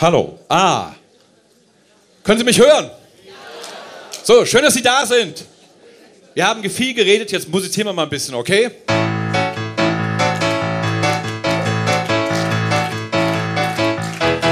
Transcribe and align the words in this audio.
Hallo. 0.00 0.38
Ah. 0.48 0.92
Können 2.24 2.38
Sie 2.38 2.44
mich 2.44 2.58
hören? 2.58 2.90
So, 4.22 4.46
schön, 4.46 4.62
dass 4.62 4.72
Sie 4.72 4.80
da 4.80 5.04
sind. 5.04 5.44
Wir 6.32 6.46
haben 6.46 6.62
viel 6.70 6.94
geredet, 6.94 7.30
jetzt 7.30 7.46
musizieren 7.50 7.88
wir 7.88 7.92
mal 7.92 8.04
ein 8.04 8.08
bisschen, 8.08 8.34
okay? 8.34 8.70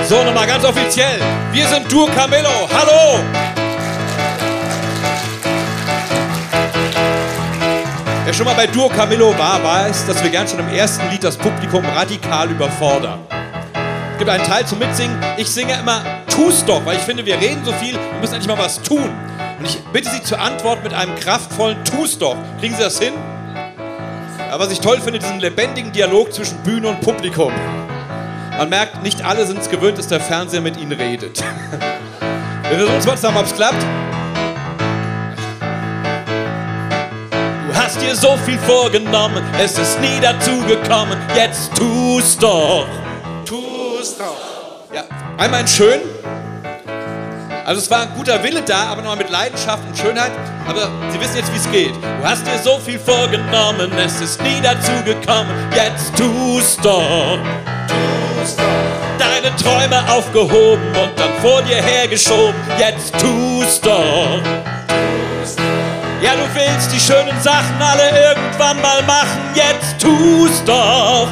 So, 0.06 0.22
nochmal 0.22 0.46
ganz 0.46 0.66
offiziell. 0.66 1.19
Wir 1.53 1.67
sind 1.67 1.90
Dur 1.90 2.10
Camillo. 2.10 2.69
Hallo! 2.71 3.24
Wer 8.24 8.35
schon 8.35 8.44
mal 8.44 8.54
bei 8.54 8.67
Dur 8.67 8.90
Camillo 8.90 9.38
war, 9.38 9.65
weiß, 9.65 10.06
dass 10.08 10.22
wir 10.22 10.28
gern 10.28 10.46
schon 10.46 10.58
im 10.58 10.69
ersten 10.69 11.08
Lied 11.08 11.24
das 11.24 11.38
Publikum 11.38 11.87
radikal 11.87 12.51
überfordern. 12.51 13.37
Gibt 14.19 14.30
einen 14.30 14.42
Teil 14.42 14.66
zum 14.66 14.80
Mitsingen. 14.80 15.16
Ich 15.37 15.48
singe 15.48 15.74
immer 15.78 16.02
Tu's 16.28 16.64
doch, 16.64 16.84
weil 16.84 16.96
ich 16.96 17.02
finde, 17.02 17.24
wir 17.24 17.41
reden 17.41 17.65
so 17.65 17.73
viel, 17.73 17.95
wir 17.95 18.20
müssen 18.20 18.34
endlich 18.34 18.48
mal 18.48 18.62
was 18.62 18.83
tun. 18.83 19.10
Und 19.59 19.65
ich 19.65 19.79
bitte 19.93 20.10
Sie 20.10 20.20
zur 20.24 20.41
Antwort 20.41 20.83
mit 20.83 20.93
einem 20.93 21.15
kraftvollen 21.15 21.84
Tu's 21.84 22.19
doch. 22.19 22.37
Kriegen 22.59 22.74
Sie 22.74 22.83
das 22.83 22.98
hin? 22.98 23.12
Aber 24.51 24.65
was 24.65 24.73
ich 24.73 24.80
toll 24.80 25.01
finde, 25.01 25.20
diesen 25.20 25.38
lebendigen 25.38 25.93
Dialog 25.93 26.33
zwischen 26.33 26.59
Bühne 26.65 26.88
und 26.88 27.01
Publikum. 27.01 27.52
Man 28.57 28.69
merkt, 28.70 29.05
nicht 29.05 29.24
alle 29.24 29.46
sind 29.46 29.60
es 29.60 29.70
gewöhnt, 29.70 29.98
dass 29.98 30.09
der 30.09 30.21
Fernseher 30.21 30.62
mit 30.62 30.77
ihnen 30.77 30.93
redet. 30.93 31.41
Wir 32.69 32.79
versuchen 32.79 32.98
es 32.98 33.07
mal 33.07 33.16
zusammen, 33.16 33.37
ob 33.37 33.46
es 33.46 33.55
klappt. 33.55 33.87
Du 37.69 37.77
hast 37.77 38.02
dir 38.02 38.16
so 38.16 38.37
viel 38.38 38.59
vorgenommen, 38.59 39.45
es 39.60 39.79
ist 39.79 40.01
nie 40.01 40.21
dazu 40.21 40.60
gekommen, 40.66 41.16
jetzt 41.37 41.73
tu's 41.77 42.37
doch. 42.37 42.88
Tu's 43.98 44.16
doch. 44.16 44.37
Ja, 44.95 45.02
einmal 45.37 45.62
in 45.62 45.66
schön. 45.66 46.01
Also 47.65 47.80
es 47.80 47.91
war 47.91 48.02
ein 48.02 48.15
guter 48.16 48.41
Wille 48.45 48.62
da, 48.62 48.87
aber 48.93 49.02
nochmal 49.02 49.16
mit 49.16 49.29
Leidenschaft 49.29 49.82
und 49.88 49.99
Schönheit. 49.99 50.30
Aber 50.68 50.88
Sie 51.10 51.21
wissen 51.21 51.37
jetzt, 51.37 51.52
wie 51.52 51.57
es 51.57 51.71
geht. 51.73 51.96
Du 51.96 52.24
hast 52.24 52.46
dir 52.46 52.59
so 52.63 52.79
viel 52.79 52.99
vorgenommen, 52.99 53.91
es 53.99 54.21
ist 54.21 54.41
nie 54.41 54.60
dazu 54.63 54.93
gekommen, 55.04 55.51
jetzt 55.74 56.16
tu's 56.16 56.76
doch. 56.76 57.38
Deine 59.19 59.54
Träume 59.57 60.09
aufgehoben 60.09 60.87
und 60.88 61.19
dann 61.19 61.32
vor 61.43 61.60
dir 61.63 61.82
hergeschoben. 61.82 62.54
Jetzt 62.79 63.13
tust 63.19 63.85
doch. 63.85 64.41
Ja, 66.22 66.34
du 66.34 66.54
willst 66.54 66.92
die 66.92 67.00
schönen 67.00 67.41
Sachen 67.42 67.80
alle 67.80 68.10
irgendwann 68.10 68.80
mal 68.80 69.02
machen. 69.02 69.41
Jetzt 69.54 70.00
tust 70.00 70.69
doch. 70.69 71.26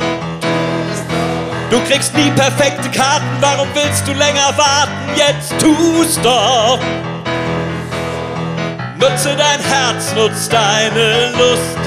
Du 1.70 1.80
kriegst 1.80 2.14
nie 2.14 2.30
perfekte 2.30 2.88
Karten, 2.90 3.26
warum 3.40 3.68
willst 3.74 4.06
du 4.06 4.12
länger 4.12 4.56
warten? 4.56 4.92
Jetzt 5.16 5.52
tust 5.58 6.24
doch. 6.24 6.78
Nutze 8.98 9.36
dein 9.36 9.60
Herz, 9.60 10.14
nutze 10.14 10.50
deine 10.50 11.32
Lust, 11.32 11.78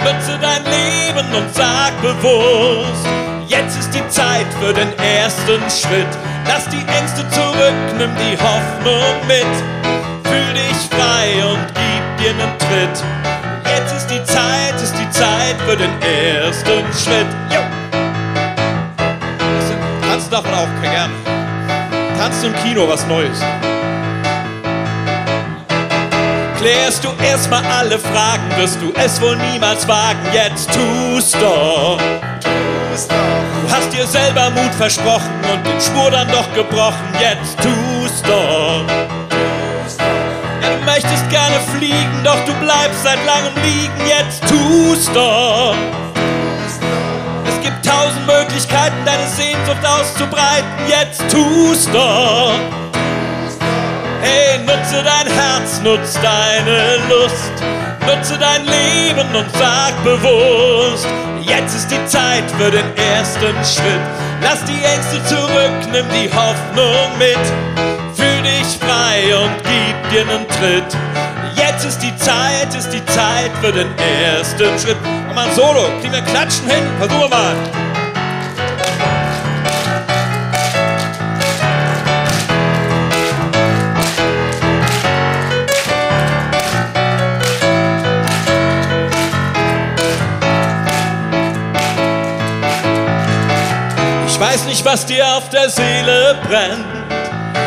nutze 0.00 0.38
dein 0.40 0.64
Leben 0.64 1.34
und 1.34 1.54
sag 1.54 1.92
bewusst, 2.00 3.06
Jetzt 3.48 3.78
ist 3.78 3.94
die 3.94 4.06
Zeit 4.08 4.46
für 4.60 4.74
den 4.74 4.92
ersten 4.98 5.60
Schritt. 5.70 6.06
Lass 6.46 6.68
die 6.68 6.84
Ängste 6.98 7.26
zurück, 7.30 7.74
nimm 7.96 8.14
die 8.16 8.36
Hoffnung 8.36 9.26
mit. 9.26 9.54
Fühl 10.24 10.52
dich 10.52 10.76
frei 10.90 11.42
und 11.44 11.66
gib 11.68 12.18
dir 12.18 12.30
einen 12.30 12.58
Tritt. 12.58 13.04
Jetzt 13.64 13.96
ist 13.96 14.06
die 14.08 14.22
Zeit, 14.24 14.74
ist 14.82 14.94
die 14.98 15.10
Zeit 15.10 15.56
für 15.66 15.76
den 15.76 15.90
ersten 16.02 16.84
Schritt. 16.92 17.26
Jo. 17.50 17.67
Tanzen 20.28 20.30
darf 20.30 20.44
man 20.44 20.54
auch 20.54 20.82
gerne. 20.82 21.14
Tanzen 22.18 22.46
im 22.46 22.62
Kino, 22.62 22.88
was 22.88 23.06
Neues. 23.06 23.38
Klärst 26.58 27.04
du 27.04 27.08
erstmal 27.24 27.64
alle 27.64 27.98
Fragen, 27.98 28.44
wirst 28.56 28.78
du 28.82 28.92
es 28.94 29.20
wohl 29.20 29.36
niemals 29.52 29.86
wagen. 29.86 30.18
Jetzt 30.32 30.70
tust 30.72 31.34
doch. 31.36 31.98
Du 31.98 33.72
hast 33.72 33.92
dir 33.92 34.06
selber 34.06 34.50
Mut 34.50 34.74
versprochen 34.74 35.32
und 35.52 35.66
den 35.66 35.80
Schwur 35.80 36.10
dann 36.10 36.28
doch 36.28 36.52
gebrochen. 36.52 37.08
Jetzt 37.20 37.56
tust 37.58 38.26
doch. 38.26 38.84
Ja, 40.60 40.68
du 40.76 40.84
möchtest 40.84 41.28
gerne 41.30 41.56
fliegen, 41.76 42.20
doch 42.24 42.44
du 42.44 42.52
bleibst 42.54 43.02
seit 43.02 43.24
langem 43.24 43.54
liegen. 43.62 44.08
Jetzt 44.08 44.42
tust 44.46 45.14
doch. 45.14 45.74
Möglichkeiten, 48.28 48.96
deine 49.04 49.26
Sehnsucht 49.26 49.84
auszubreiten. 49.84 50.68
Jetzt 50.86 51.22
tust 51.30 51.88
doch. 51.92 52.52
Hey, 54.20 54.58
nutze 54.58 55.02
dein 55.02 55.26
Herz, 55.26 55.80
nutze 55.82 56.18
deine 56.20 56.96
Lust, 57.08 57.52
nutze 58.06 58.36
dein 58.36 58.64
Leben 58.66 59.34
und 59.34 59.46
sag 59.56 59.94
bewusst, 60.04 61.06
jetzt 61.40 61.74
ist 61.74 61.90
die 61.90 62.04
Zeit 62.06 62.44
für 62.58 62.70
den 62.70 62.84
ersten 62.96 63.54
Schritt. 63.64 64.02
Lass 64.42 64.64
die 64.64 64.82
Ängste 64.84 65.24
zurück, 65.24 65.92
nimm 65.92 66.04
die 66.10 66.28
Hoffnung 66.28 67.16
mit, 67.16 67.38
fühl 68.14 68.42
dich 68.42 68.76
frei 68.80 69.34
und 69.36 69.54
gib 69.62 70.10
dir 70.10 70.22
einen 70.22 70.46
Tritt. 70.48 70.96
Jetzt 71.54 71.84
ist 71.84 72.00
die 72.00 72.16
Zeit, 72.16 72.74
ist 72.76 72.90
die 72.90 73.04
Zeit 73.06 73.50
für 73.62 73.72
den 73.72 73.88
ersten 73.98 74.78
Schritt. 74.78 74.98
Mach 75.28 75.34
mal 75.34 75.48
ein 75.48 75.54
Solo, 75.54 75.84
kriegen 76.00 76.12
wir 76.12 76.22
Klatschen 76.22 76.68
hin? 76.68 76.84
Versuchen 76.98 77.20
wir 77.20 77.28
mal. 77.28 77.87
Weiß 94.38 94.66
nicht, 94.66 94.84
was 94.84 95.04
dir 95.04 95.26
auf 95.36 95.48
der 95.50 95.68
Seele 95.68 96.38
brennt, 96.46 96.86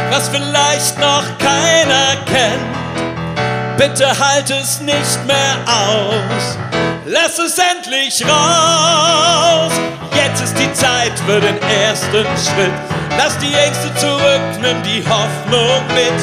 was 0.09 0.29
vielleicht 0.29 0.97
noch 0.99 1.23
keiner 1.37 2.15
kennt. 2.25 3.77
Bitte 3.77 4.07
halt 4.17 4.49
es 4.49 4.79
nicht 4.79 5.25
mehr 5.25 5.57
aus, 5.65 6.57
lass 7.05 7.39
es 7.39 7.57
endlich 7.57 8.23
raus. 8.25 9.73
Jetzt 10.15 10.43
ist 10.43 10.57
die 10.57 10.71
Zeit 10.71 11.11
für 11.25 11.41
den 11.41 11.61
ersten 11.61 12.25
Schritt. 12.37 12.71
Lass 13.17 13.37
die 13.39 13.53
Ängste 13.53 13.93
zurück, 13.95 14.41
nimm 14.61 14.81
die 14.83 15.03
Hoffnung 15.09 15.85
mit. 15.93 16.21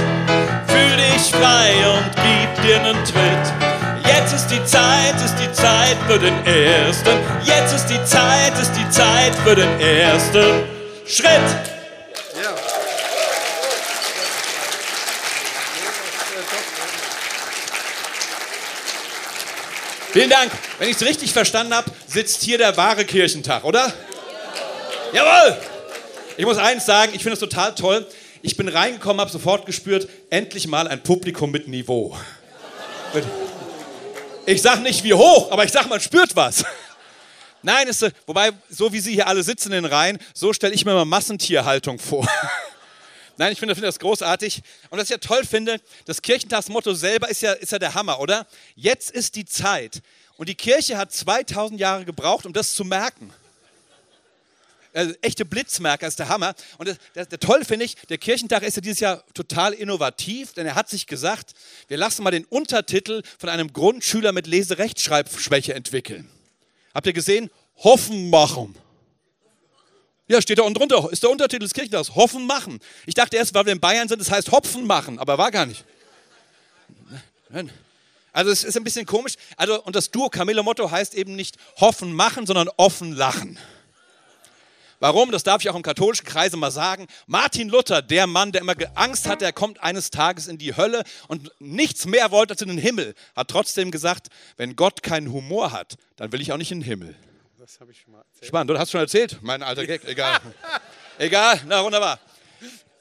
Fühl 0.66 0.96
dich 0.96 1.30
frei 1.30 1.74
und 1.94 2.10
gib 2.16 2.62
dir 2.62 2.76
einen 2.76 3.04
Tritt. 3.04 3.67
Jetzt 4.30 4.42
ist 4.42 4.50
die 4.50 4.64
Zeit, 4.66 5.14
ist 5.24 5.36
die 5.36 5.50
Zeit 5.54 5.96
für 6.06 6.18
den 6.18 6.44
ersten. 6.44 7.18
Jetzt 7.44 7.72
ist 7.72 7.86
die 7.86 8.04
Zeit, 8.04 8.52
ist 8.60 8.72
die 8.72 8.90
Zeit 8.90 9.34
für 9.36 9.56
den 9.56 9.80
ersten 9.80 10.64
Schritt. 11.06 11.40
Ja. 12.36 12.54
Vielen 20.12 20.28
Dank. 20.28 20.52
Wenn 20.78 20.90
ich 20.90 20.96
es 20.96 21.02
richtig 21.06 21.32
verstanden 21.32 21.72
habe, 21.72 21.90
sitzt 22.06 22.42
hier 22.42 22.58
der 22.58 22.76
wahre 22.76 23.06
Kirchentag, 23.06 23.64
oder? 23.64 23.90
Jawohl! 25.14 25.56
Ich 26.36 26.44
muss 26.44 26.58
eins 26.58 26.84
sagen, 26.84 27.12
ich 27.14 27.22
finde 27.22 27.32
es 27.32 27.40
total 27.40 27.74
toll. 27.74 28.06
Ich 28.42 28.58
bin 28.58 28.68
reingekommen, 28.68 29.22
habe 29.22 29.30
sofort 29.30 29.64
gespürt, 29.64 30.06
endlich 30.28 30.66
mal 30.66 30.86
ein 30.86 31.02
Publikum 31.02 31.50
mit 31.50 31.66
Niveau. 31.66 32.14
Ich 34.48 34.62
sag 34.62 34.80
nicht 34.80 35.04
wie 35.04 35.12
hoch, 35.12 35.50
aber 35.50 35.64
ich 35.64 35.72
sag, 35.72 35.90
man 35.90 36.00
spürt 36.00 36.34
was. 36.34 36.64
Nein, 37.62 37.86
ist, 37.86 38.02
wobei, 38.26 38.50
so 38.70 38.90
wie 38.94 38.98
Sie 38.98 39.12
hier 39.12 39.26
alle 39.26 39.42
sitzen 39.42 39.72
in 39.72 39.82
den 39.82 39.92
Reihen, 39.92 40.18
so 40.32 40.54
stelle 40.54 40.72
ich 40.72 40.86
mir 40.86 40.94
mal 40.94 41.04
Massentierhaltung 41.04 41.98
vor. 41.98 42.26
Nein, 43.36 43.52
ich 43.52 43.58
finde, 43.58 43.74
finde 43.74 43.88
das 43.88 43.98
großartig. 43.98 44.62
Und 44.88 44.96
was 44.96 45.04
ich 45.04 45.10
ja 45.10 45.18
toll 45.18 45.44
finde, 45.44 45.82
das 46.06 46.22
Kirchentagsmotto 46.22 46.94
selber 46.94 47.28
ist 47.28 47.42
ja, 47.42 47.52
ist 47.52 47.72
ja 47.72 47.78
der 47.78 47.92
Hammer, 47.92 48.20
oder? 48.20 48.46
Jetzt 48.74 49.10
ist 49.10 49.34
die 49.36 49.44
Zeit. 49.44 50.00
Und 50.38 50.48
die 50.48 50.54
Kirche 50.54 50.96
hat 50.96 51.12
2000 51.12 51.78
Jahre 51.78 52.06
gebraucht, 52.06 52.46
um 52.46 52.54
das 52.54 52.74
zu 52.74 52.86
merken. 52.86 53.30
Also, 54.98 55.14
echte 55.22 55.44
Blitzmerker 55.44 56.08
ist 56.08 56.18
der 56.18 56.28
Hammer. 56.28 56.56
Und 56.76 56.88
das, 56.88 56.98
das, 57.14 57.28
der 57.28 57.38
toll 57.38 57.64
finde 57.64 57.84
ich, 57.84 57.94
der 58.08 58.18
Kirchentag 58.18 58.64
ist 58.64 58.74
ja 58.74 58.82
dieses 58.82 58.98
Jahr 58.98 59.22
total 59.32 59.72
innovativ, 59.72 60.54
denn 60.54 60.66
er 60.66 60.74
hat 60.74 60.88
sich 60.88 61.06
gesagt, 61.06 61.52
wir 61.86 61.96
lassen 61.96 62.24
mal 62.24 62.32
den 62.32 62.44
Untertitel 62.46 63.22
von 63.38 63.48
einem 63.48 63.72
Grundschüler 63.72 64.32
mit 64.32 64.48
Leserechtschreibschwäche 64.48 65.72
entwickeln. 65.72 66.28
Habt 66.92 67.06
ihr 67.06 67.12
gesehen? 67.12 67.48
Hoffen 67.76 68.28
machen. 68.28 68.74
Ja, 70.26 70.42
steht 70.42 70.58
da 70.58 70.64
unten 70.64 70.80
drunter, 70.80 71.08
ist 71.12 71.22
der 71.22 71.30
Untertitel 71.30 71.62
des 71.62 71.74
Kirchentags. 71.74 72.16
Hoffen 72.16 72.44
machen. 72.48 72.80
Ich 73.06 73.14
dachte 73.14 73.36
erst, 73.36 73.54
weil 73.54 73.66
wir 73.66 73.72
in 73.74 73.78
Bayern 73.78 74.08
sind, 74.08 74.20
das 74.20 74.32
heißt 74.32 74.50
Hopfen 74.50 74.84
machen, 74.84 75.20
aber 75.20 75.38
war 75.38 75.52
gar 75.52 75.64
nicht. 75.64 75.84
Also 78.32 78.50
es 78.50 78.64
ist 78.64 78.76
ein 78.76 78.82
bisschen 78.82 79.06
komisch. 79.06 79.34
Also, 79.56 79.80
und 79.84 79.94
das 79.94 80.10
Duo 80.10 80.28
Camillo 80.28 80.64
Motto 80.64 80.90
heißt 80.90 81.14
eben 81.14 81.36
nicht 81.36 81.56
hoffen 81.76 82.12
machen, 82.12 82.46
sondern 82.46 82.68
offen 82.76 83.12
lachen. 83.12 83.60
Warum? 85.00 85.30
Das 85.30 85.44
darf 85.44 85.62
ich 85.62 85.70
auch 85.70 85.76
im 85.76 85.82
katholischen 85.82 86.26
Kreise 86.26 86.56
mal 86.56 86.70
sagen. 86.70 87.06
Martin 87.26 87.68
Luther, 87.68 88.02
der 88.02 88.26
Mann, 88.26 88.52
der 88.52 88.62
immer 88.62 88.74
Angst 88.94 89.28
hatte, 89.28 89.44
er 89.44 89.52
kommt 89.52 89.82
eines 89.82 90.10
Tages 90.10 90.48
in 90.48 90.58
die 90.58 90.76
Hölle 90.76 91.04
und 91.28 91.52
nichts 91.60 92.06
mehr 92.06 92.30
wollte 92.30 92.54
als 92.54 92.62
in 92.62 92.68
den 92.68 92.78
Himmel, 92.78 93.14
hat 93.36 93.48
trotzdem 93.48 93.90
gesagt, 93.90 94.28
wenn 94.56 94.76
Gott 94.76 95.02
keinen 95.02 95.32
Humor 95.32 95.72
hat, 95.72 95.96
dann 96.16 96.32
will 96.32 96.40
ich 96.40 96.52
auch 96.52 96.56
nicht 96.56 96.72
in 96.72 96.80
den 96.80 96.86
Himmel. 96.86 97.14
Das 97.58 97.80
habe 97.80 97.92
ich 97.92 98.00
schon 98.00 98.12
mal 98.12 98.20
erzählt. 98.20 98.48
Spannend, 98.48 98.70
du 98.70 98.78
hast 98.78 98.90
schon 98.90 99.00
erzählt, 99.00 99.38
mein 99.42 99.62
alter 99.62 99.86
Gag, 99.86 100.04
egal. 100.04 100.40
egal, 101.18 101.60
na 101.66 101.84
wunderbar. 101.84 102.18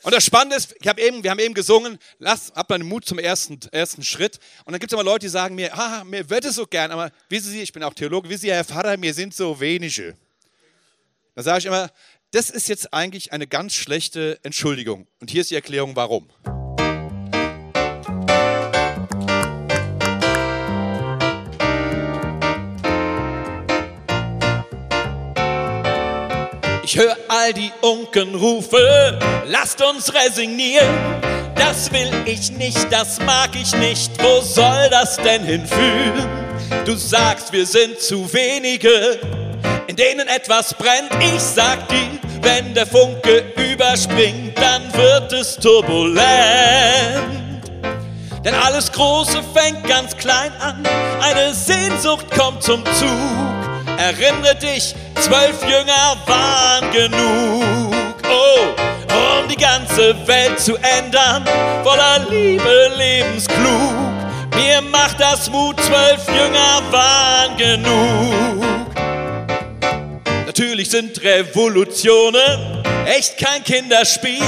Und 0.03 0.13
das 0.13 0.23
Spannende 0.23 0.55
ist, 0.55 0.75
ich 0.79 0.87
hab 0.87 0.99
eben, 0.99 1.23
wir 1.23 1.31
haben 1.31 1.39
eben 1.39 1.53
gesungen, 1.53 1.97
lass, 2.19 2.51
hab 2.55 2.67
den 2.67 2.83
Mut 2.83 3.05
zum 3.05 3.17
ersten, 3.17 3.59
ersten 3.71 4.03
Schritt. 4.03 4.39
Und 4.65 4.71
dann 4.71 4.79
gibt 4.79 4.91
es 4.91 4.93
immer 4.93 5.03
Leute, 5.03 5.25
die 5.25 5.29
sagen 5.29 5.55
mir, 5.55 5.77
ah, 5.77 6.03
mir 6.03 6.29
wird 6.29 6.45
es 6.45 6.55
so 6.55 6.65
gern, 6.65 6.91
aber 6.91 7.11
wissen 7.29 7.51
Sie, 7.51 7.61
ich 7.61 7.73
bin 7.73 7.83
auch 7.83 7.93
Theologe, 7.93 8.29
wissen 8.29 8.41
Sie, 8.41 8.51
Herr 8.51 8.63
Pfarrer, 8.63 8.97
mir 8.97 9.13
sind 9.13 9.33
so 9.33 9.59
wenige. 9.59 10.15
Da 11.37 11.43
sage 11.43 11.59
ich 11.59 11.65
immer, 11.67 11.91
das 12.31 12.49
ist 12.49 12.67
jetzt 12.67 12.95
eigentlich 12.95 13.31
eine 13.31 13.45
ganz 13.45 13.75
schlechte 13.75 14.39
Entschuldigung. 14.41 15.05
Und 15.21 15.29
hier 15.29 15.41
ist 15.41 15.51
die 15.51 15.55
Erklärung, 15.55 15.95
warum. 15.95 16.27
Ich 26.83 26.97
höre 26.97 27.15
all 27.27 27.53
die 27.53 27.71
Unkenrufe, 27.81 29.19
lasst 29.45 29.83
uns 29.83 30.11
resignieren. 30.15 30.89
Das 31.53 31.91
will 31.91 32.11
ich 32.25 32.49
nicht, 32.49 32.91
das 32.91 33.19
mag 33.19 33.51
ich 33.55 33.75
nicht, 33.75 34.11
wo 34.23 34.41
soll 34.41 34.89
das 34.89 35.17
denn 35.17 35.43
hinführen? 35.43 36.27
Du 36.85 36.95
sagst, 36.95 37.53
wir 37.53 37.67
sind 37.67 37.99
zu 37.99 38.33
wenige, 38.33 39.36
in 39.87 39.95
denen 39.95 40.27
etwas 40.27 40.73
brennt. 40.73 41.11
Ich 41.19 41.41
sag 41.41 41.87
dir, 41.87 42.19
wenn 42.41 42.73
der 42.73 42.85
Funke 42.85 43.53
überspringt, 43.55 44.57
dann 44.57 44.93
wird 44.93 45.33
es 45.33 45.55
turbulent. 45.55 46.21
Denn 48.43 48.53
alles 48.53 48.91
Große 48.91 49.41
fängt 49.53 49.85
ganz 49.87 50.15
klein 50.15 50.51
an, 50.59 50.83
eine 51.21 51.53
Sehnsucht 51.53 52.29
kommt 52.31 52.63
zum 52.63 52.85
Zug. 52.85 53.97
Erinnere 53.97 54.55
dich, 54.55 54.93
zwölf 55.15 55.61
Jünger 55.63 56.17
waren 56.25 56.91
genug. 56.91 58.15
Oh, 58.29 59.41
um 59.41 59.47
die 59.49 59.55
ganze 59.55 60.15
Welt 60.27 60.59
zu 60.59 60.75
ändern, 60.77 61.43
voller 61.83 62.19
Liebe, 62.29 62.91
lebensklug. 62.95 63.93
Mir 64.55 64.81
macht 64.81 65.19
das 65.19 65.49
Mut, 65.49 65.79
zwölf 65.81 66.27
Jünger 66.27 66.81
waren 66.91 67.57
genug. 67.57 68.86
Natürlich 70.57 70.89
sind 70.89 71.21
Revolutionen 71.21 72.81
echt 73.05 73.37
kein 73.37 73.63
Kinderspiel. 73.63 74.41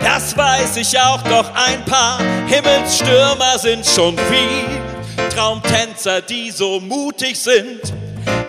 Das 0.00 0.36
weiß 0.36 0.78
ich 0.78 0.98
auch, 0.98 1.22
doch 1.22 1.54
ein 1.54 1.84
paar 1.84 2.18
Himmelsstürmer 2.48 3.56
sind 3.56 3.86
schon 3.86 4.18
viel. 4.18 5.28
Traumtänzer, 5.32 6.22
die 6.22 6.50
so 6.50 6.80
mutig 6.80 7.38
sind, 7.38 7.80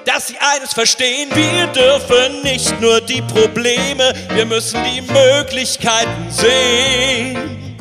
dass 0.03 0.29
sie 0.29 0.37
eines 0.39 0.73
verstehen, 0.73 1.29
wir 1.35 1.67
dürfen 1.67 2.41
nicht 2.41 2.81
nur 2.81 2.99
die 3.01 3.21
Probleme, 3.21 4.11
wir 4.33 4.47
müssen 4.47 4.79
die 4.83 5.01
Möglichkeiten 5.01 6.31
sehen. 6.31 7.77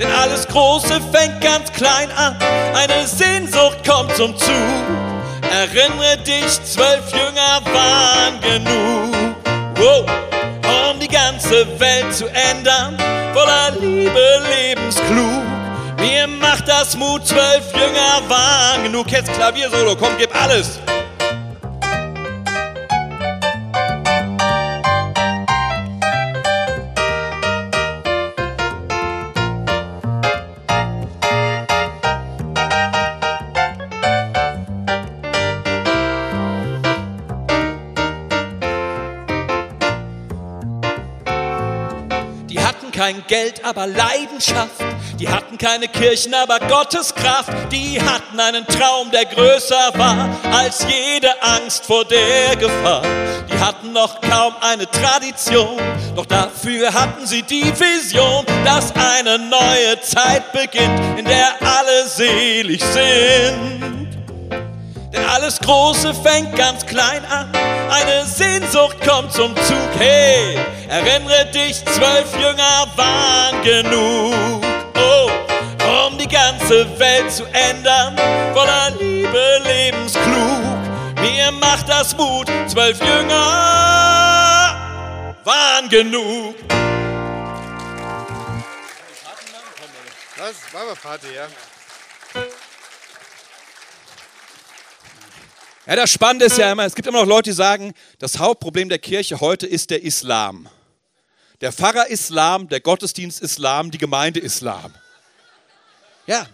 Denn 0.00 0.10
alles 0.10 0.48
Große 0.48 1.00
fängt 1.12 1.40
ganz 1.40 1.72
klein 1.72 2.10
an, 2.10 2.36
eine 2.74 3.06
Sehnsucht 3.06 3.86
kommt 3.86 4.16
zum 4.16 4.36
Zug. 4.36 5.05
Erinnere 5.50 6.18
dich, 6.18 6.62
zwölf 6.64 7.10
Jünger 7.12 7.60
waren 7.72 8.40
genug. 8.40 9.36
Wow. 9.76 10.06
Um 10.90 11.00
die 11.00 11.08
ganze 11.08 11.66
Welt 11.78 12.14
zu 12.14 12.26
ändern, 12.26 12.96
voller 13.32 13.70
Liebe, 13.80 14.42
lebensklug. 14.50 15.42
Mir 15.98 16.26
macht 16.26 16.68
das 16.68 16.96
Mut, 16.96 17.26
zwölf 17.26 17.72
Jünger 17.72 18.28
waren 18.28 18.84
genug. 18.84 19.10
Jetzt 19.10 19.32
Klaviersolo, 19.32 19.96
komm, 19.96 20.12
gib 20.18 20.34
alles. 20.34 20.78
Kein 43.06 43.24
Geld, 43.28 43.64
aber 43.64 43.86
Leidenschaft. 43.86 44.82
Die 45.20 45.28
hatten 45.28 45.56
keine 45.58 45.86
Kirchen, 45.86 46.34
aber 46.34 46.58
Gottes 46.58 47.14
Kraft. 47.14 47.52
Die 47.70 48.02
hatten 48.02 48.40
einen 48.40 48.66
Traum, 48.66 49.12
der 49.12 49.26
größer 49.26 49.92
war 49.94 50.28
als 50.52 50.84
jede 50.88 51.30
Angst 51.40 51.86
vor 51.86 52.04
der 52.04 52.56
Gefahr. 52.56 53.02
Die 53.48 53.56
hatten 53.60 53.92
noch 53.92 54.20
kaum 54.20 54.54
eine 54.60 54.90
Tradition, 54.90 55.78
doch 56.16 56.26
dafür 56.26 56.92
hatten 56.92 57.24
sie 57.26 57.42
die 57.42 57.72
Vision, 57.78 58.44
dass 58.64 58.92
eine 58.96 59.38
neue 59.38 60.00
Zeit 60.00 60.50
beginnt, 60.50 61.00
in 61.16 61.26
der 61.26 61.54
alle 61.60 62.08
selig 62.08 62.82
sind. 62.82 64.16
Denn 65.12 65.24
alles 65.32 65.60
Große 65.60 66.12
fängt 66.12 66.56
ganz 66.56 66.84
klein 66.84 67.24
an. 67.26 67.52
Eine 67.90 68.24
Sehnsucht 68.26 68.96
kommt 69.06 69.32
zum 69.32 69.54
Zug. 69.56 69.90
Hey, 69.98 70.58
erinnere 70.88 71.46
dich, 71.46 71.84
zwölf 71.84 72.32
Jünger 72.34 72.86
waren 72.96 73.62
genug. 73.62 74.64
Oh, 74.96 75.30
um 76.08 76.18
die 76.18 76.28
ganze 76.28 76.86
Welt 76.98 77.30
zu 77.32 77.44
ändern, 77.46 78.16
voller 78.54 78.90
Liebe, 78.98 79.62
lebensklug. 79.64 80.24
Mir 81.20 81.52
macht 81.52 81.88
das 81.88 82.16
Mut, 82.16 82.50
zwölf 82.66 82.98
Jünger 83.00 84.06
waren 85.44 85.88
genug. 85.88 86.56
Was? 90.36 90.72
War 90.72 90.82
aber 90.82 90.94
Party, 90.96 91.28
ja? 91.34 91.46
Ja, 95.86 95.94
das 95.94 96.10
Spannende 96.10 96.46
ist 96.46 96.58
ja 96.58 96.72
immer, 96.72 96.84
es 96.84 96.96
gibt 96.96 97.06
immer 97.06 97.20
noch 97.20 97.28
Leute, 97.28 97.50
die 97.50 97.54
sagen, 97.54 97.94
das 98.18 98.38
Hauptproblem 98.38 98.88
der 98.88 98.98
Kirche 98.98 99.38
heute 99.38 99.68
ist 99.68 99.90
der 99.90 100.02
Islam. 100.02 100.68
Der 101.60 101.72
Pfarrer 101.72 102.08
Islam, 102.08 102.68
der 102.68 102.80
Gottesdienst 102.80 103.40
Islam, 103.40 103.92
die 103.92 103.98
Gemeinde 103.98 104.40
Islam. 104.40 104.92
Ja. 106.26 106.48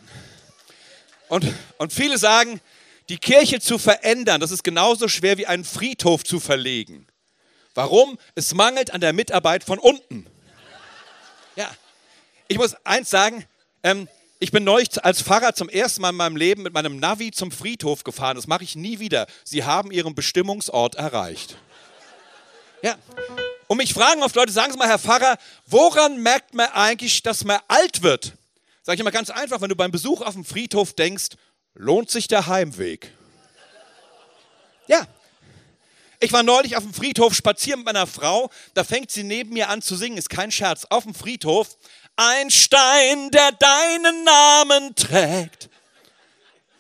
Und, 1.29 1.47
und 1.79 1.95
viele 1.95 2.19
sagen, 2.19 2.61
die 3.09 3.17
Kirche 3.17 3.59
zu 3.59 3.79
verändern, 3.79 4.39
das 4.39 4.51
ist 4.51 4.65
genauso 4.65 5.09
schwer 5.09 5.39
wie 5.39 5.47
einen 5.47 5.65
Friedhof 5.65 6.25
zu 6.25 6.39
verlegen. 6.39 7.07
Warum? 7.75 8.19
Es 8.35 8.53
mangelt 8.53 8.93
an 8.93 9.01
der 9.01 9.15
Mitarbeit 9.15 9.65
von 9.65 9.79
unten. 9.79 10.27
Ja. 11.57 11.71
Ich 12.49 12.59
muss 12.59 12.75
eins 12.85 13.09
sagen, 13.09 13.47
ähm, 13.83 14.09
ich 14.43 14.51
bin 14.51 14.65
neulich 14.65 15.05
als 15.05 15.23
Pfarrer 15.23 15.55
zum 15.55 15.69
ersten 15.69 16.03
Mal 16.03 16.11
in 16.11 16.17
meinem 16.17 16.35
Leben 16.35 16.65
mit 16.65 16.75
meinem 16.75 16.97
Navi 16.97 17.31
zum 17.31 17.53
Friedhof 17.53 18.03
gefahren. 18.03 18.35
Das 18.35 18.49
mache 18.49 18.65
ich 18.65 18.75
nie 18.75 18.99
wieder. 18.99 19.29
Sie 19.45 19.63
haben 19.63 19.93
ihren 19.93 20.17
Bestimmungsort 20.17 20.97
erreicht. 20.97 21.57
Ja. 22.83 22.97
Und 23.69 23.77
mich 23.77 23.95
fragen 23.95 24.21
oft 24.25 24.35
Leute, 24.35 24.51
sagen 24.51 24.73
Sie 24.73 24.79
mal, 24.79 24.89
Herr 24.89 24.99
Pfarrer, 24.99 25.39
woran 25.67 26.21
merkt 26.21 26.55
man 26.55 26.67
eigentlich, 26.71 27.23
dass 27.23 27.45
man 27.45 27.61
alt 27.69 28.03
wird? 28.03 28.33
Sag 28.83 28.95
ich 28.95 29.01
immer 29.01 29.13
ganz 29.13 29.31
einfach, 29.31 29.61
wenn 29.61 29.69
du 29.69 29.77
beim 29.77 29.93
Besuch 29.93 30.23
auf 30.23 30.35
dem 30.35 30.45
Friedhof 30.45 30.93
denkst, 30.93 31.37
lohnt 31.75 32.11
sich 32.11 32.27
der 32.27 32.49
Heimweg? 32.49 33.13
Ja. 34.89 35.07
Ich 36.19 36.33
war 36.33 36.43
neulich 36.43 36.77
auf 36.77 36.83
dem 36.83 36.95
Friedhof 36.95 37.33
spazieren 37.35 37.81
mit 37.81 37.87
meiner 37.87 38.09
Frau, 38.09 38.51
da 38.75 38.83
fängt 38.83 39.13
sie 39.13 39.23
neben 39.23 39.53
mir 39.55 39.69
an 39.69 39.83
zu 39.83 39.95
singen, 39.95 40.19
ist 40.19 40.31
kein 40.31 40.51
Scherz, 40.51 40.85
auf 40.91 41.05
dem 41.05 41.15
Friedhof 41.15 41.77
ein 42.17 42.51
Stein, 42.51 43.31
der 43.31 43.53
deinen 43.53 44.25
Namen 44.25 44.95
trägt. 44.95 45.69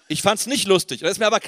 Ich 0.09 0.23
fand 0.23 0.41
es 0.41 0.47
nicht 0.47 0.67
lustig. 0.67 1.01
Das 1.01 1.13
ist 1.13 1.19
mir 1.19 1.27
aber 1.27 1.41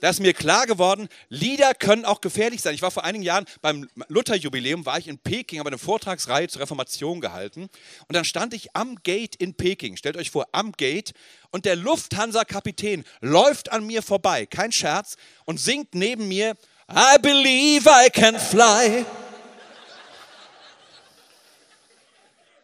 da 0.00 0.08
ist 0.08 0.20
mir 0.20 0.32
klar 0.32 0.66
geworden, 0.66 1.08
Lieder 1.28 1.74
können 1.74 2.06
auch 2.06 2.22
gefährlich 2.22 2.62
sein. 2.62 2.74
Ich 2.74 2.80
war 2.80 2.90
vor 2.90 3.04
einigen 3.04 3.22
Jahren 3.22 3.44
beim 3.60 3.88
Lutherjubiläum, 4.08 4.86
war 4.86 4.98
ich 4.98 5.08
in 5.08 5.18
Peking, 5.18 5.58
habe 5.58 5.68
eine 5.68 5.78
Vortragsreihe 5.78 6.48
zur 6.48 6.62
Reformation 6.62 7.20
gehalten 7.20 7.68
und 8.08 8.16
dann 8.16 8.24
stand 8.24 8.54
ich 8.54 8.74
am 8.74 8.96
Gate 9.02 9.36
in 9.36 9.54
Peking. 9.54 9.98
Stellt 9.98 10.16
euch 10.16 10.30
vor, 10.30 10.48
am 10.52 10.72
Gate 10.72 11.12
und 11.50 11.66
der 11.66 11.76
Lufthansa-Kapitän 11.76 13.04
läuft 13.20 13.70
an 13.72 13.86
mir 13.86 14.02
vorbei, 14.02 14.46
kein 14.46 14.72
Scherz, 14.72 15.16
und 15.44 15.60
singt 15.60 15.94
neben 15.94 16.28
mir, 16.28 16.56
I 16.90 17.18
believe 17.20 17.88
I 17.88 18.08
can 18.08 18.38
fly. 18.38 19.04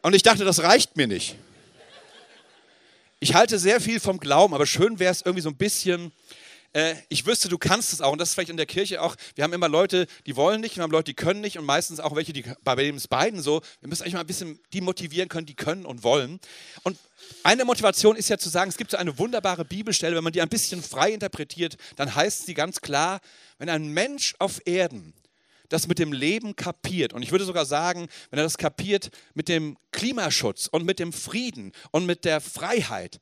Und 0.07 0.15
ich 0.15 0.23
dachte, 0.23 0.45
das 0.45 0.63
reicht 0.63 0.97
mir 0.97 1.09
nicht. 1.09 1.35
Ich 3.19 3.35
halte 3.35 3.59
sehr 3.59 3.81
viel 3.81 3.99
vom 3.99 4.21
Glauben, 4.21 4.55
aber 4.55 4.65
schön 4.65 5.01
wäre 5.01 5.11
es 5.11 5.23
irgendwie 5.23 5.43
so 5.43 5.49
ein 5.49 5.57
bisschen 5.57 6.13
äh, 6.75 6.95
ich 7.09 7.27
wüsste, 7.27 7.49
du 7.49 7.59
kannst 7.59 7.93
es 7.93 8.01
auch. 8.01 8.13
Und 8.13 8.21
das 8.21 8.29
ist 8.29 8.35
vielleicht 8.35 8.51
in 8.51 8.57
der 8.57 8.67
Kirche 8.67 9.03
auch. 9.03 9.17
Wir 9.35 9.43
haben 9.43 9.53
immer 9.53 9.69
Leute, 9.69 10.07
die 10.27 10.37
wollen 10.37 10.61
nicht, 10.61 10.77
wir 10.77 10.85
haben 10.85 10.93
Leute, 10.93 11.07
die 11.07 11.15
können 11.15 11.41
nicht 11.41 11.59
und 11.59 11.65
meistens 11.65 11.99
auch 11.99 12.15
welche, 12.15 12.33
die 12.33 12.45
bei 12.63 12.77
dem 12.77 12.95
es 12.95 13.09
beiden 13.09 13.43
so. 13.43 13.63
Wir 13.81 13.89
müssen 13.89 14.03
eigentlich 14.03 14.15
mal 14.15 14.21
ein 14.21 14.29
bisschen 14.29 14.61
die 14.73 14.81
motivieren 14.81 15.29
können, 15.29 15.47
die 15.47 15.57
können 15.57 15.85
und 15.85 16.05
wollen. 16.05 16.39
Und 16.85 16.97
eine 17.43 17.65
Motivation 17.65 18.15
ist 18.15 18.29
ja 18.29 18.39
zu 18.39 18.49
sagen, 18.49 18.69
es 18.69 18.77
gibt 18.77 18.93
so 18.93 18.99
eine 18.99 19.19
wunderbare 19.19 19.65
Bibelstelle, 19.65 20.15
wenn 20.15 20.23
man 20.23 20.33
die 20.33 20.41
ein 20.41 20.49
bisschen 20.49 20.85
frei 20.85 21.11
interpretiert, 21.11 21.79
dann 21.97 22.15
heißt 22.15 22.47
sie 22.47 22.55
ganz 22.55 22.81
klar, 22.81 23.21
wenn 23.59 23.69
ein 23.69 23.89
Mensch 23.89 24.37
auf 24.39 24.61
Erden 24.67 25.15
das 25.69 25.89
mit 25.89 25.99
dem 25.99 26.13
Leben 26.13 26.57
kapiert. 26.57 27.13
Und 27.13 27.23
ich 27.23 27.33
würde 27.33 27.45
sogar 27.45 27.67
sagen, 27.67 28.09
wenn 28.31 28.39
er 28.39 28.45
das 28.45 28.59
kapiert 28.59 29.11
mit 29.35 29.49
dem 29.49 29.77
Klimaschutz 29.93 30.67
und 30.67 30.85
mit 30.85 30.99
dem 30.99 31.13
Frieden 31.13 31.73
und 31.91 32.07
mit 32.07 32.25
der 32.25 32.41
Freiheit, 32.41 33.21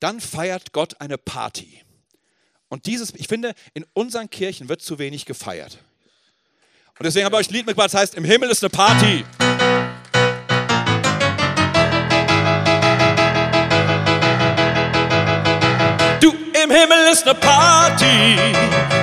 dann 0.00 0.20
feiert 0.20 0.72
Gott 0.72 1.00
eine 1.00 1.18
Party. 1.18 1.82
Und 2.68 2.86
dieses, 2.86 3.12
ich 3.14 3.28
finde, 3.28 3.54
in 3.74 3.84
unseren 3.94 4.30
Kirchen 4.30 4.68
wird 4.68 4.80
zu 4.80 4.98
wenig 4.98 5.26
gefeiert. 5.26 5.78
Und 6.98 7.04
deswegen 7.04 7.24
habe 7.24 7.36
ich 7.36 7.40
euch 7.40 7.50
ein 7.50 7.54
Lied 7.54 7.66
mitgebracht, 7.66 7.94
das 7.94 8.00
heißt, 8.00 8.14
im 8.14 8.24
Himmel 8.24 8.50
ist 8.50 8.62
eine 8.62 8.70
Party. 8.70 9.24
Du, 16.20 16.30
im 16.30 16.70
Himmel 16.70 17.10
ist 17.10 17.26
eine 17.26 17.34
Party 17.34 18.36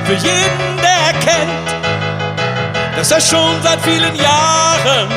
für 0.05 0.13
jeden, 0.13 0.77
der 0.77 1.11
erkennt, 1.11 1.56
dass 2.97 3.11
er 3.11 3.21
schon 3.21 3.61
seit 3.61 3.79
vielen 3.81 4.15
Jahren 4.15 5.07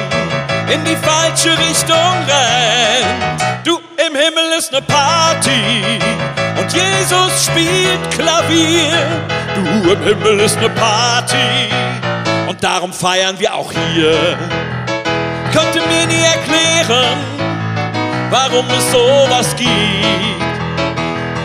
in 0.71 0.85
die 0.85 0.97
falsche 0.97 1.59
Richtung 1.59 1.97
rennt. 2.29 3.43
Du, 3.65 3.79
im 4.07 4.15
Himmel 4.15 4.59
ist 4.59 4.71
eine 4.71 4.83
Party 4.83 5.99
und 6.59 6.71
Jesus 6.71 7.47
spielt 7.47 8.11
Klavier. 8.11 8.93
Du, 9.55 9.93
im 9.93 10.03
Himmel 10.03 10.41
ist 10.41 10.59
eine 10.59 10.69
Party 10.69 11.71
und 12.47 12.63
darum 12.63 12.93
feiern 12.93 13.37
wir 13.39 13.55
auch 13.55 13.73
hier. 13.73 14.37
Konnte 15.55 15.81
mir 15.89 16.07
nie 16.07 16.23
erklären, 16.23 17.17
warum 18.29 18.67
es 18.77 18.93
sowas 18.93 19.57
gibt, 19.57 19.71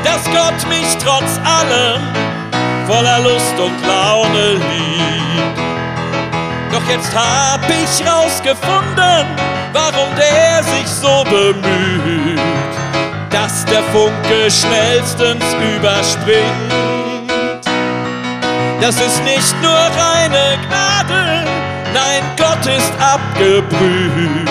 dass 0.03 0.25
Gott 0.25 0.67
mich 0.67 0.97
trotz 1.01 1.39
allem 1.45 2.01
voller 2.85 3.19
Lust 3.19 3.57
und 3.57 3.87
Laune 3.87 4.55
liebt. 4.55 5.34
Doch 6.85 6.91
jetzt 6.91 7.15
hab 7.15 7.61
ich 7.69 8.07
rausgefunden, 8.07 9.25
warum 9.73 10.09
der 10.15 10.63
sich 10.63 10.87
so 10.87 11.23
bemüht, 11.23 12.39
dass 13.31 13.65
der 13.65 13.81
Funke 13.91 14.51
schnellstens 14.51 15.43
überspringt. 15.75 16.45
Das 18.81 18.95
ist 19.01 19.23
nicht 19.23 19.55
nur 19.63 19.71
reine 19.71 20.59
Gnade, 20.67 21.45
nein, 21.93 22.21
Gott 22.37 22.65
ist 22.67 22.91
abgebrüht. 22.99 24.49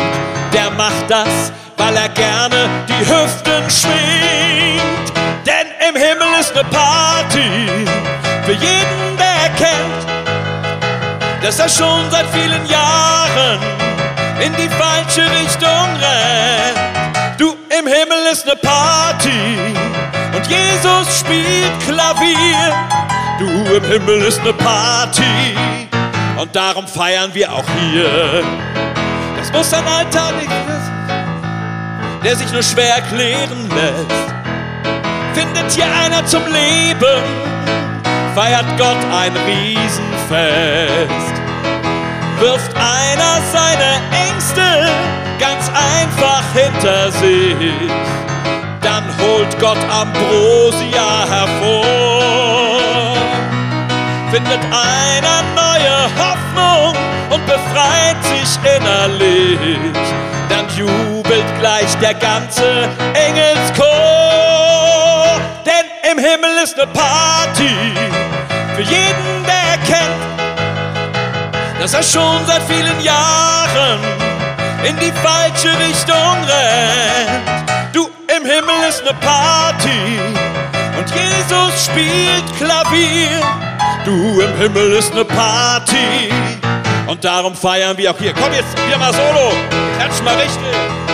Der 0.52 0.70
macht 0.70 1.08
das, 1.08 1.52
weil 1.76 1.94
er 1.96 2.08
gerne 2.08 2.68
die 2.88 2.98
Hüften 2.98 3.70
schwingt. 3.70 5.12
Denn 5.46 5.68
im 5.88 5.94
Himmel 5.94 6.40
ist 6.40 6.52
eine 6.52 6.64
Party 6.64 7.68
für 8.44 8.52
jeden, 8.52 9.16
der 9.18 9.50
erkennt, 9.50 10.13
dass 11.44 11.58
er 11.58 11.68
schon 11.68 12.10
seit 12.10 12.24
vielen 12.30 12.64
Jahren 12.64 13.60
in 14.40 14.50
die 14.54 14.68
falsche 14.70 15.20
Richtung 15.20 15.88
rennt. 16.00 17.38
Du, 17.38 17.50
im 17.78 17.86
Himmel 17.86 18.32
ist 18.32 18.46
eine 18.46 18.56
Party 18.56 19.74
und 20.34 20.46
Jesus 20.46 21.20
spielt 21.20 21.78
Klavier. 21.86 22.72
Du, 23.38 23.74
im 23.76 23.84
Himmel 23.84 24.22
ist 24.22 24.40
eine 24.40 24.54
Party 24.54 25.54
und 26.40 26.56
darum 26.56 26.88
feiern 26.88 27.28
wir 27.34 27.52
auch 27.52 27.68
hier. 27.78 28.42
Das 29.36 29.52
muss 29.52 29.70
ein 29.74 29.86
Alltag 29.86 30.32
nicht 30.40 30.50
der 32.24 32.36
sich 32.36 32.50
nur 32.52 32.62
schwer 32.62 32.96
erklären 32.96 33.68
lässt. 33.68 34.24
Findet 35.34 35.72
hier 35.72 35.84
einer 35.84 36.24
zum 36.24 36.42
Leben, 36.46 37.22
feiert 38.34 38.66
Gott 38.78 38.98
ein 39.12 39.32
Riesenfest 39.46 41.34
wirft 42.40 42.74
einer 42.76 43.40
seine 43.52 43.90
Ängste 44.28 44.62
ganz 45.38 45.68
einfach 45.68 46.42
hinter 46.52 47.10
sich. 47.12 47.90
Dann 48.80 49.04
holt 49.18 49.58
Gott 49.58 49.78
Ambrosia 49.90 51.26
hervor, 51.28 53.16
findet 54.30 54.60
eine 54.60 55.34
neue 55.54 55.96
Hoffnung 56.20 56.94
und 57.30 57.46
befreit 57.46 58.22
sich 58.24 58.58
innerlich. 58.76 59.58
Dann 60.48 60.66
jubelt 60.76 61.46
gleich 61.58 61.96
der 62.00 62.14
ganze 62.14 62.88
Engelschor, 63.14 64.23
eine 66.84 66.92
Party 66.92 67.70
für 68.76 68.82
jeden, 68.82 69.44
der 69.46 69.78
erkennt, 69.78 70.20
dass 71.80 71.94
er 71.94 72.02
schon 72.02 72.44
seit 72.46 72.62
vielen 72.62 73.00
Jahren 73.00 73.98
in 74.84 74.96
die 74.98 75.12
falsche 75.12 75.70
Richtung 75.78 76.36
rennt. 76.44 77.94
Du, 77.94 78.10
im 78.36 78.44
Himmel 78.44 78.88
ist 78.88 79.02
eine 79.02 79.14
Party 79.14 80.18
und 80.98 81.08
Jesus 81.10 81.86
spielt 81.86 82.44
Klavier. 82.58 83.40
Du, 84.04 84.40
im 84.40 84.56
Himmel 84.58 84.92
ist 84.92 85.12
eine 85.12 85.24
Party 85.24 86.30
und 87.06 87.24
darum 87.24 87.54
feiern 87.54 87.96
wir 87.96 88.10
auch 88.10 88.18
hier. 88.18 88.34
Komm 88.34 88.52
jetzt, 88.52 88.76
wir 88.88 88.98
mal 88.98 89.12
solo. 89.12 89.52
Klatsch 89.98 90.22
mal 90.22 90.34
richtig. 90.34 91.13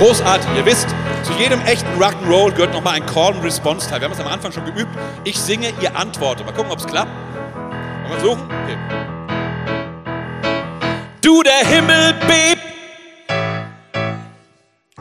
Großartig. 0.00 0.48
Ihr 0.56 0.64
wisst, 0.64 0.88
zu 1.24 1.34
jedem 1.34 1.60
echten 1.66 2.02
Rock'n'Roll 2.02 2.52
gehört 2.52 2.72
nochmal 2.72 2.94
ein 2.94 3.04
Call-and-Response-Teil. 3.04 4.00
Wir 4.00 4.06
haben 4.06 4.14
es 4.14 4.20
am 4.20 4.28
Anfang 4.28 4.50
schon 4.50 4.64
geübt. 4.64 4.88
Ich 5.24 5.36
singe, 5.38 5.74
ihr 5.82 5.94
antwortet. 5.94 6.46
Mal 6.46 6.52
gucken, 6.52 6.72
ob 6.72 6.78
es 6.78 6.86
klappt. 6.86 7.10
Wollen 8.08 8.10
wir 8.10 8.20
suchen? 8.20 8.44
Okay. 8.44 8.78
Du, 11.20 11.42
der 11.42 11.66
Himmel 11.66 12.14
bebt. 12.14 12.62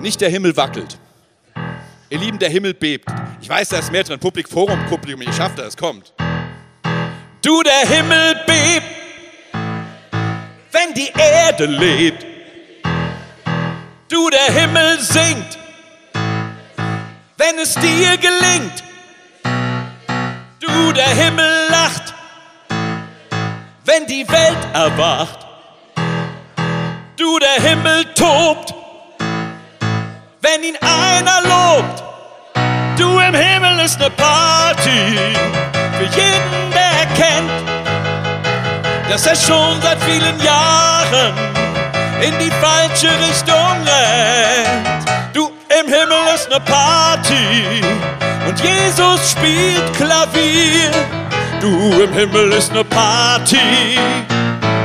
Nicht 0.01 0.20
der 0.20 0.27
Himmel 0.27 0.58
wackelt. 0.58 0.98
Ihr 2.10 2.20
Lieben, 2.20 2.38
der 2.38 2.50
Himmel 2.50 2.74
bebt. 2.74 3.10
Ich 3.39 3.48
weiß, 3.48 3.70
da 3.70 3.79
ist 3.79 3.94
mehr 3.94 4.03
drin. 4.03 4.20
Publik, 4.20 4.50
Forum, 4.50 4.86
Publikum. 4.89 5.22
Ihr 5.22 5.32
schafft 5.32 5.60
das, 5.60 5.68
es 5.68 5.77
kommt. 5.77 6.13
Du, 7.41 7.63
der 7.63 7.88
Himmel 7.88 8.36
bebt. 8.46 8.84
Wenn 10.74 10.94
die 10.94 11.10
Erde 11.18 11.68
lebt 11.68 12.28
du 14.10 14.30
der 14.30 14.54
Himmel 14.54 15.00
singt, 15.00 15.58
wenn 17.38 17.60
es 17.62 17.75
dir 17.75 18.18
gelingt. 18.18 18.84
Du 20.60 20.92
der 20.92 21.08
Himmel 21.08 21.68
lacht, 21.70 22.13
wenn 23.86 24.06
die 24.08 24.28
Welt 24.28 24.68
erwacht. 24.74 25.46
Du 27.16 27.39
der 27.39 27.63
Himmel 27.63 28.06
tobt, 28.16 28.74
wenn 30.42 30.63
ihn 30.63 30.78
einer 30.82 31.42
lobt. 31.44 32.04
Du 32.98 33.20
im 33.20 33.34
Himmel 33.34 33.80
ist 33.80 34.00
eine 34.01 34.10
Party 34.10 35.18
für 35.98 36.06
jeden, 36.06 36.72
der 36.74 36.92
erkennt, 37.04 37.51
dass 39.10 39.25
er 39.25 39.36
schon 39.36 39.82
seit 39.82 40.01
vielen 40.04 40.39
Jahren 40.42 41.68
in 42.21 42.33
die 42.39 42.51
falsche 42.51 43.09
Richtung 43.27 43.75
rennt. 43.85 45.05
Du, 45.33 45.51
im 45.79 45.88
Himmel 45.88 46.35
ist 46.35 46.49
ne 46.49 46.59
Party 46.59 47.81
und 48.47 48.59
Jesus 48.59 49.31
spielt 49.31 49.93
Klavier. 49.95 50.91
Du, 51.61 52.01
im 52.03 52.13
Himmel 52.13 52.53
ist 52.53 52.73
ne 52.73 52.83
Party 52.83 53.97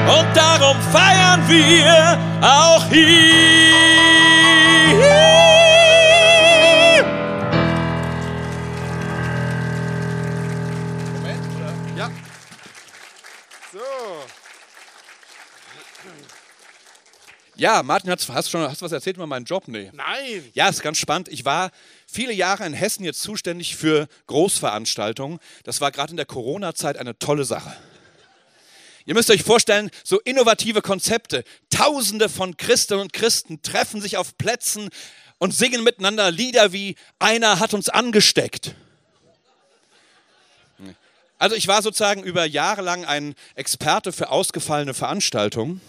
und 0.06 0.26
darum 0.36 0.76
feiern 0.92 1.42
wir 1.48 2.18
auch 2.40 2.84
hier. 2.90 3.73
Ja, 17.56 17.82
Martin, 17.82 18.10
hast, 18.10 18.28
hast, 18.28 18.50
schon, 18.50 18.62
hast 18.62 18.80
du 18.80 18.84
was 18.84 18.92
erzählt 18.92 19.16
über 19.16 19.26
meinen 19.26 19.44
Job? 19.44 19.68
Nee. 19.68 19.90
Nein. 19.92 20.44
Ja, 20.54 20.68
ist 20.68 20.82
ganz 20.82 20.98
spannend. 20.98 21.28
Ich 21.28 21.44
war 21.44 21.70
viele 22.06 22.32
Jahre 22.32 22.66
in 22.66 22.72
Hessen 22.72 23.04
jetzt 23.04 23.22
zuständig 23.22 23.76
für 23.76 24.08
Großveranstaltungen. 24.26 25.38
Das 25.62 25.80
war 25.80 25.92
gerade 25.92 26.10
in 26.10 26.16
der 26.16 26.26
Corona-Zeit 26.26 26.96
eine 26.96 27.18
tolle 27.18 27.44
Sache. 27.44 27.76
Ihr 29.06 29.14
müsst 29.14 29.30
euch 29.30 29.42
vorstellen, 29.42 29.90
so 30.02 30.18
innovative 30.20 30.82
Konzepte. 30.82 31.44
Tausende 31.70 32.28
von 32.28 32.56
Christen 32.56 32.94
und 32.94 33.12
Christen 33.12 33.62
treffen 33.62 34.00
sich 34.00 34.16
auf 34.16 34.36
Plätzen 34.36 34.88
und 35.38 35.54
singen 35.54 35.84
miteinander 35.84 36.30
Lieder 36.30 36.72
wie 36.72 36.96
Einer 37.18 37.60
hat 37.60 37.74
uns 37.74 37.88
angesteckt. 37.88 38.74
Also 41.38 41.56
ich 41.56 41.68
war 41.68 41.82
sozusagen 41.82 42.22
über 42.22 42.46
Jahre 42.46 42.80
lang 42.80 43.04
ein 43.04 43.34
Experte 43.54 44.12
für 44.12 44.30
ausgefallene 44.30 44.94
Veranstaltungen. 44.94 45.80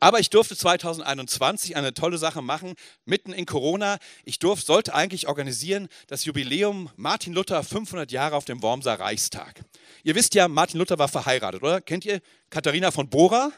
Aber 0.00 0.18
ich 0.18 0.30
durfte 0.30 0.56
2021 0.56 1.76
eine 1.76 1.92
tolle 1.92 2.16
Sache 2.16 2.40
machen, 2.40 2.74
mitten 3.04 3.34
in 3.34 3.44
Corona. 3.44 3.98
Ich 4.24 4.38
durfte, 4.38 4.64
sollte 4.66 4.94
eigentlich 4.94 5.28
organisieren 5.28 5.88
das 6.06 6.24
Jubiläum 6.24 6.90
Martin 6.96 7.34
Luther 7.34 7.62
500 7.62 8.10
Jahre 8.10 8.36
auf 8.36 8.46
dem 8.46 8.62
Wormser 8.62 8.98
Reichstag. 8.98 9.60
Ihr 10.02 10.14
wisst 10.14 10.34
ja, 10.34 10.48
Martin 10.48 10.78
Luther 10.78 10.98
war 10.98 11.08
verheiratet, 11.08 11.62
oder? 11.62 11.82
Kennt 11.82 12.06
ihr 12.06 12.20
Katharina 12.48 12.90
von 12.90 13.10
Bora? 13.10 13.52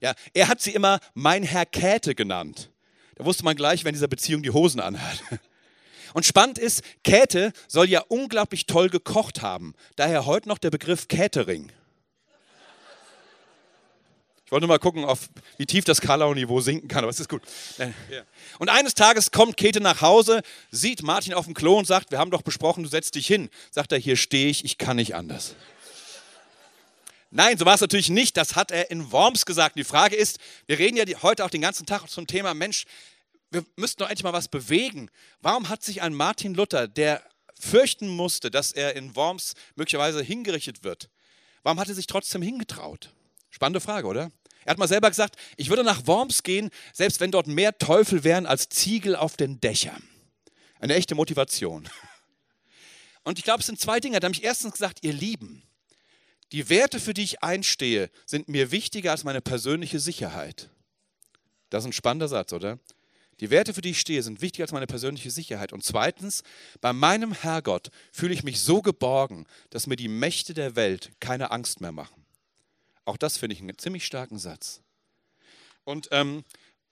Ja, 0.00 0.14
er 0.32 0.48
hat 0.48 0.60
sie 0.60 0.72
immer 0.72 0.98
mein 1.14 1.44
Herr 1.44 1.66
Käthe 1.66 2.16
genannt. 2.16 2.70
Da 3.14 3.24
wusste 3.24 3.44
man 3.44 3.54
gleich, 3.54 3.84
wenn 3.84 3.94
dieser 3.94 4.08
Beziehung 4.08 4.42
die 4.42 4.50
Hosen 4.50 4.80
anhat. 4.80 5.22
Und 6.14 6.26
spannend 6.26 6.58
ist, 6.58 6.82
Käthe 7.04 7.52
soll 7.68 7.88
ja 7.88 8.00
unglaublich 8.00 8.66
toll 8.66 8.88
gekocht 8.88 9.40
haben. 9.40 9.74
Daher 9.96 10.26
heute 10.26 10.48
noch 10.48 10.58
der 10.58 10.70
Begriff 10.70 11.06
Catering. 11.06 11.70
Ich 14.46 14.52
wollte 14.52 14.66
nur 14.66 14.74
mal 14.74 14.78
gucken, 14.78 15.04
auf, 15.04 15.30
wie 15.56 15.64
tief 15.64 15.84
das 15.84 16.02
Karlau-Niveau 16.02 16.60
sinken 16.60 16.86
kann, 16.86 17.02
aber 17.02 17.10
es 17.10 17.18
ist 17.18 17.30
gut. 17.30 17.42
Äh, 17.78 17.90
und 18.58 18.68
eines 18.68 18.94
Tages 18.94 19.30
kommt 19.30 19.56
Käthe 19.56 19.80
nach 19.80 20.02
Hause, 20.02 20.42
sieht 20.70 21.02
Martin 21.02 21.32
auf 21.32 21.46
dem 21.46 21.54
Klo 21.54 21.78
und 21.78 21.86
sagt, 21.86 22.10
wir 22.10 22.18
haben 22.18 22.30
doch 22.30 22.42
besprochen, 22.42 22.82
du 22.82 22.90
setzt 22.90 23.14
dich 23.14 23.26
hin. 23.26 23.48
Sagt 23.70 23.92
er, 23.92 23.98
hier 23.98 24.16
stehe 24.16 24.48
ich, 24.48 24.64
ich 24.64 24.76
kann 24.76 24.96
nicht 24.96 25.14
anders. 25.14 25.54
Nein, 27.30 27.58
so 27.58 27.64
war 27.64 27.74
es 27.74 27.80
natürlich 27.80 28.10
nicht. 28.10 28.36
Das 28.36 28.54
hat 28.54 28.70
er 28.70 28.90
in 28.90 29.10
Worms 29.10 29.46
gesagt. 29.46 29.76
Die 29.76 29.84
Frage 29.84 30.14
ist, 30.14 30.38
wir 30.66 30.78
reden 30.78 30.96
ja 30.96 31.04
heute 31.22 31.44
auch 31.44 31.50
den 31.50 31.62
ganzen 31.62 31.86
Tag 31.86 32.06
zum 32.08 32.26
Thema 32.26 32.54
Mensch, 32.54 32.84
wir 33.50 33.64
müssten 33.76 34.02
doch 34.02 34.10
endlich 34.10 34.24
mal 34.24 34.32
was 34.32 34.48
bewegen. 34.48 35.10
Warum 35.40 35.68
hat 35.68 35.82
sich 35.82 36.02
ein 36.02 36.14
Martin 36.14 36.54
Luther, 36.54 36.86
der 36.86 37.22
fürchten 37.58 38.08
musste, 38.08 38.50
dass 38.50 38.72
er 38.72 38.94
in 38.94 39.16
Worms 39.16 39.54
möglicherweise 39.74 40.22
hingerichtet 40.22 40.84
wird, 40.84 41.08
warum 41.62 41.80
hat 41.80 41.88
er 41.88 41.94
sich 41.94 42.06
trotzdem 42.06 42.42
hingetraut? 42.42 43.10
Spannende 43.54 43.78
Frage, 43.78 44.08
oder? 44.08 44.32
Er 44.64 44.70
hat 44.72 44.78
mal 44.78 44.88
selber 44.88 45.08
gesagt, 45.08 45.36
ich 45.56 45.68
würde 45.68 45.84
nach 45.84 46.08
Worms 46.08 46.42
gehen, 46.42 46.70
selbst 46.92 47.20
wenn 47.20 47.30
dort 47.30 47.46
mehr 47.46 47.78
Teufel 47.78 48.24
wären 48.24 48.46
als 48.46 48.68
Ziegel 48.68 49.14
auf 49.14 49.36
den 49.36 49.60
Dächern. 49.60 50.02
Eine 50.80 50.94
echte 50.94 51.14
Motivation. 51.14 51.88
Und 53.22 53.38
ich 53.38 53.44
glaube, 53.44 53.60
es 53.60 53.66
sind 53.66 53.78
zwei 53.78 54.00
Dinge. 54.00 54.18
Da 54.18 54.26
habe 54.26 54.34
ich 54.34 54.42
erstens 54.42 54.72
gesagt, 54.72 55.04
ihr 55.04 55.12
Lieben, 55.12 55.62
die 56.50 56.68
Werte, 56.68 56.98
für 56.98 57.14
die 57.14 57.22
ich 57.22 57.44
einstehe, 57.44 58.10
sind 58.26 58.48
mir 58.48 58.72
wichtiger 58.72 59.12
als 59.12 59.22
meine 59.22 59.40
persönliche 59.40 60.00
Sicherheit. 60.00 60.68
Das 61.70 61.84
ist 61.84 61.90
ein 61.90 61.92
spannender 61.92 62.26
Satz, 62.26 62.52
oder? 62.52 62.80
Die 63.38 63.50
Werte, 63.50 63.72
für 63.72 63.82
die 63.82 63.90
ich 63.90 64.00
stehe, 64.00 64.24
sind 64.24 64.42
wichtiger 64.42 64.64
als 64.64 64.72
meine 64.72 64.88
persönliche 64.88 65.30
Sicherheit. 65.30 65.72
Und 65.72 65.84
zweitens, 65.84 66.42
bei 66.80 66.92
meinem 66.92 67.32
Herrgott 67.32 67.90
fühle 68.10 68.34
ich 68.34 68.42
mich 68.42 68.60
so 68.60 68.82
geborgen, 68.82 69.46
dass 69.70 69.86
mir 69.86 69.96
die 69.96 70.08
Mächte 70.08 70.54
der 70.54 70.74
Welt 70.74 71.12
keine 71.20 71.52
Angst 71.52 71.80
mehr 71.80 71.92
machen. 71.92 72.23
Auch 73.04 73.16
das 73.16 73.36
finde 73.36 73.54
ich 73.54 73.60
einen 73.60 73.76
ziemlich 73.78 74.04
starken 74.04 74.38
Satz. 74.38 74.80
Und 75.84 76.08
ähm, 76.10 76.44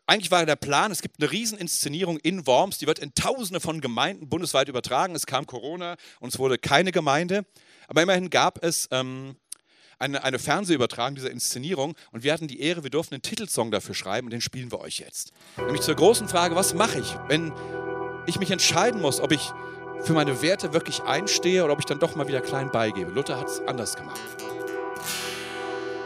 eigentlich 0.07 0.31
war 0.31 0.45
der 0.45 0.57
Plan, 0.57 0.91
es 0.91 1.01
gibt 1.01 1.21
eine 1.21 1.31
Rieseninszenierung 1.31 2.19
in 2.19 2.47
Worms, 2.47 2.79
die 2.79 2.87
wird 2.87 2.99
in 2.99 3.15
Tausende 3.15 3.61
von 3.61 3.81
Gemeinden 3.81 4.29
bundesweit 4.29 4.69
übertragen. 4.69 5.15
Es 5.15 5.27
kam 5.27 5.47
Corona 5.47 5.97
und 6.21 6.33
es 6.33 6.39
wurde 6.39 6.59
keine 6.59 6.93
Gemeinde. 6.93 7.47
Aber 7.89 8.03
immerhin 8.03 8.29
gab 8.29 8.63
es 8.63 8.89
ähm, 8.91 9.37
eine, 9.99 10.25
eine 10.25 10.39
Fernsehübertragung 10.39 11.15
dieser 11.15 11.31
Inszenierung 11.31 11.95
und 12.11 12.25
wir 12.25 12.33
hatten 12.33 12.49
die 12.49 12.61
Ehre, 12.61 12.83
wir 12.83 12.91
durften 12.91 13.15
einen 13.15 13.23
Titelsong 13.23 13.71
dafür 13.71 13.95
schreiben 13.95 14.27
und 14.27 14.33
den 14.33 14.41
spielen 14.41 14.73
wir 14.73 14.81
euch 14.81 14.99
jetzt. 14.99 15.33
Nämlich 15.57 15.83
zur 15.83 15.95
großen 15.95 16.29
Frage, 16.29 16.57
was 16.57 16.75
mache 16.75 16.99
ich, 16.99 17.17
wenn 17.29 17.53
ich 18.27 18.39
mich 18.39 18.51
entscheiden 18.51 19.01
muss, 19.01 19.21
ob 19.21 19.33
ich 19.33 19.53
für 20.03 20.13
meine 20.13 20.43
Werte 20.43 20.73
wirklich 20.73 21.03
einstehe 21.03 21.65
oder 21.65 21.73
ob 21.73 21.79
ich 21.79 21.87
dann 21.87 22.01
doch 22.01 22.17
mal 22.17 22.27
wieder 22.27 22.41
klein 22.41 22.73
beigebe. 22.73 23.13
Luther 23.13 23.39
hat 23.39 23.49
es 23.49 23.61
anders 23.61 23.97
gemacht 23.97 24.21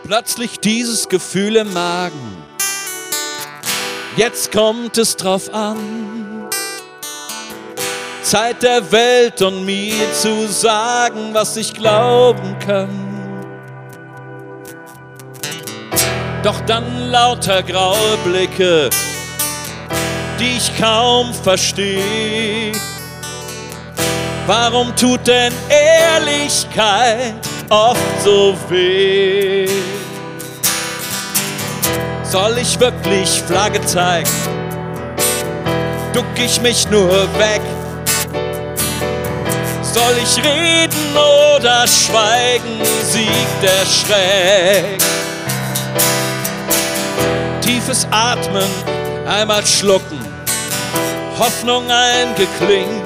plötzlich 0.07 0.61
dieses 0.61 1.09
Gefühl 1.09 1.57
im 1.57 1.73
Magen. 1.73 2.37
Jetzt 4.16 4.53
kommt 4.53 4.97
es 4.99 5.16
drauf 5.16 5.53
an, 5.53 6.49
Zeit 8.23 8.62
der 8.62 8.92
Welt 8.92 9.42
und 9.42 9.64
mir 9.64 10.12
zu 10.12 10.47
sagen, 10.47 11.31
was 11.33 11.57
ich 11.57 11.75
glauben 11.75 12.57
kann. 12.61 12.88
Doch 16.42 16.61
dann 16.66 17.11
lauter 17.11 17.62
graue 17.64 18.16
Blicke, 18.25 18.88
die 20.38 20.57
ich 20.57 20.71
kaum 20.79 21.35
verstehe. 21.35 22.73
Warum 24.47 24.95
tut 24.95 25.27
denn 25.27 25.53
Ehrlichkeit 25.69 27.35
oft 27.69 28.23
so 28.23 28.57
weh? 28.69 29.66
Soll 32.29 32.59
ich 32.59 32.79
wirklich 32.81 33.41
Flagge 33.47 33.81
zeigen? 33.83 34.29
Duck 36.12 36.25
ich 36.37 36.61
mich 36.61 36.91
nur 36.91 37.09
weg? 37.39 37.61
Soll 39.81 40.17
ich 40.21 40.37
reden 40.45 41.17
oder 41.17 41.87
schweigen? 41.87 42.81
Siegt 43.05 43.62
der 43.62 43.87
Schreck. 43.87 44.99
Tiefes 47.61 48.09
Atmen, 48.11 48.69
einmal 49.27 49.65
schlucken, 49.65 50.19
Hoffnung 51.39 51.85
eingeklingt. 51.89 53.05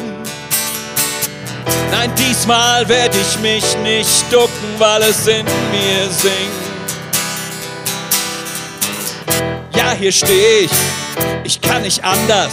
Nein, 1.90 2.10
diesmal 2.16 2.88
werde 2.88 3.18
ich 3.18 3.38
mich 3.40 3.76
nicht 3.82 4.32
ducken, 4.32 4.74
weil 4.78 5.02
es 5.02 5.26
in 5.26 5.44
mir 5.44 6.08
singt. 6.08 6.69
Ja, 9.90 9.96
hier 9.96 10.12
stehe 10.12 10.58
ich, 10.60 10.70
ich 11.42 11.60
kann 11.60 11.82
nicht 11.82 12.04
anders, 12.04 12.52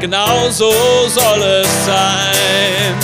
genau 0.00 0.48
so 0.48 0.72
soll 1.08 1.42
es 1.42 1.68
sein. 1.84 2.94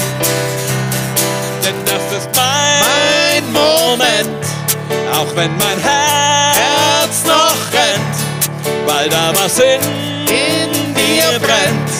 Denn 1.62 1.74
das 1.84 2.18
ist 2.18 2.30
mein, 2.34 3.44
mein 3.44 3.52
Moment, 3.52 4.44
auch 5.12 5.36
wenn 5.36 5.54
mein 5.58 5.78
Herz 5.78 7.22
noch 7.26 7.54
rennt, 7.74 8.86
weil 8.86 9.10
da 9.10 9.30
was 9.34 9.58
in, 9.58 9.82
in 10.30 10.94
dir 10.94 11.38
brennt. 11.38 11.90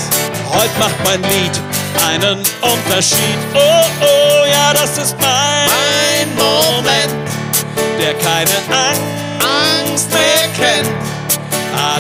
Heute 0.49 0.79
macht 0.79 0.97
mein 1.05 1.23
Lied 1.25 1.61
einen 2.09 2.39
Unterschied. 2.63 3.39
Oh, 3.53 3.59
oh, 4.01 4.47
ja, 4.51 4.73
das 4.73 4.97
ist 4.97 5.15
mein, 5.21 5.69
mein 5.69 6.35
Moment, 6.37 7.29
der 8.01 8.15
keine 8.15 8.51
Angst 9.91 10.11
mehr 10.11 10.49
kennt. 10.57 11.00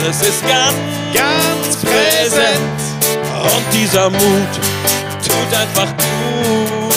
Alles 0.02 0.22
ist 0.22 0.42
ganz, 0.42 0.74
ganz 1.14 1.76
präsent. 1.76 2.80
Und 3.42 3.74
dieser 3.74 4.10
Mut 4.10 4.20
tut 5.22 5.58
einfach 5.58 5.88
gut. 5.96 6.94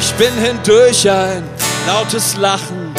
Ich 0.00 0.12
bin 0.14 0.34
hindurch 0.42 1.10
ein 1.10 1.42
lautes 1.86 2.36
Lachen, 2.36 2.94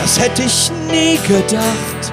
das 0.00 0.18
hätte 0.18 0.42
ich 0.42 0.70
nie 0.90 1.18
gedacht 1.26 2.12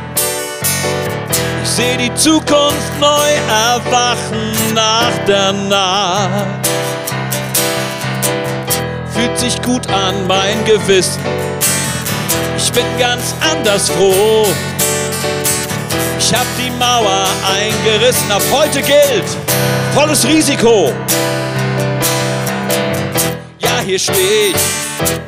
sehe 1.79 1.97
die 1.97 2.13
Zukunft 2.15 2.99
neu 2.99 3.31
erwachen 3.47 4.73
nach 4.73 5.11
der 5.25 5.53
Nacht. 5.53 6.67
Fühlt 9.13 9.39
sich 9.39 9.61
gut 9.61 9.87
an, 9.89 10.27
mein 10.27 10.65
Gewissen. 10.65 11.21
Ich 12.61 12.73
bin 12.73 12.85
ganz 12.99 13.33
anders 13.39 13.89
froh. 13.89 14.45
Ich 16.19 16.33
hab 16.33 16.45
die 16.57 16.69
Mauer 16.71 17.25
eingerissen, 17.55 18.29
ab 18.29 18.41
heute 18.51 18.81
gilt 18.81 19.23
volles 19.95 20.27
Risiko. 20.27 20.91
Ja, 23.59 23.79
hier 23.85 23.97
stehe 23.97 24.49
ich, 24.49 24.55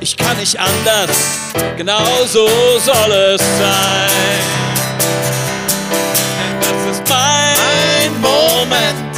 ich 0.01 0.17
kann 0.17 0.37
nicht 0.37 0.59
anders, 0.59 1.15
genau 1.77 2.03
so 2.27 2.47
soll 2.79 3.11
es 3.11 3.41
sein. 3.41 4.11
Moment, 8.21 9.17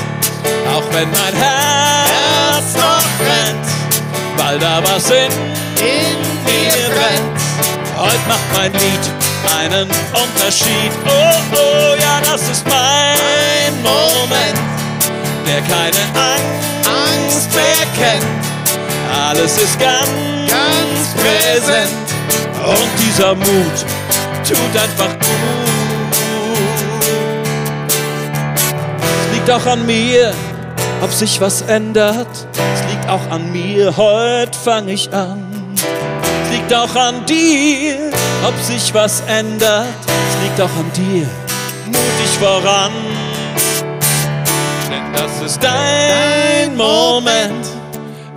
auch 0.73 0.83
wenn 0.93 1.09
mein 1.11 1.33
Herz 1.33 2.75
noch 2.75 3.03
brennt, 3.17 3.67
weil 4.37 4.57
da 4.57 4.81
was 4.83 5.09
in, 5.09 5.31
in 5.79 6.17
mir 6.45 6.89
brennt. 6.89 7.42
Heute 8.03 8.27
macht 8.27 8.53
mein 8.53 8.73
Lied 8.73 9.05
einen 9.57 9.87
Unterschied. 10.11 10.91
Oh, 11.05 11.55
oh, 11.55 11.95
ja, 11.97 12.19
das 12.29 12.41
ist 12.49 12.67
mein 12.67 13.81
Moment, 13.81 14.59
der 15.47 15.61
keine 15.61 16.03
Angst 16.83 17.55
mehr 17.55 17.87
kennt. 17.95 18.25
Alles 19.29 19.57
ist 19.57 19.79
ganz, 19.79 20.09
ganz 20.49 21.13
präsent 21.15 21.91
und 22.65 22.89
dieser 23.07 23.35
Mut 23.35 23.85
tut 24.45 24.81
einfach 24.81 25.13
gut. 25.19 26.13
Es 29.21 29.33
liegt 29.33 29.49
auch 29.49 29.65
an 29.65 29.85
mir, 29.85 30.33
ob 31.01 31.13
sich 31.13 31.39
was 31.39 31.61
ändert. 31.61 32.27
Es 32.75 32.91
liegt 32.91 33.07
auch 33.07 33.31
an 33.31 33.49
mir, 33.53 33.95
heute 33.95 34.59
fange 34.59 34.91
ich 34.91 35.13
an. 35.13 35.52
Es 36.63 36.69
liegt 36.69 36.81
auch 36.81 36.95
an 36.95 37.25
dir, 37.25 38.09
ob 38.47 38.57
sich 38.61 38.93
was 38.93 39.21
ändert. 39.27 39.85
Es 40.07 40.43
liegt 40.43 40.61
auch 40.61 40.77
an 40.77 40.89
dir, 40.95 41.27
mutig 41.87 42.39
voran. 42.39 42.93
Denn 44.89 45.11
das 45.13 45.51
ist 45.51 45.61
dein 45.61 46.77
Moment, 46.77 47.67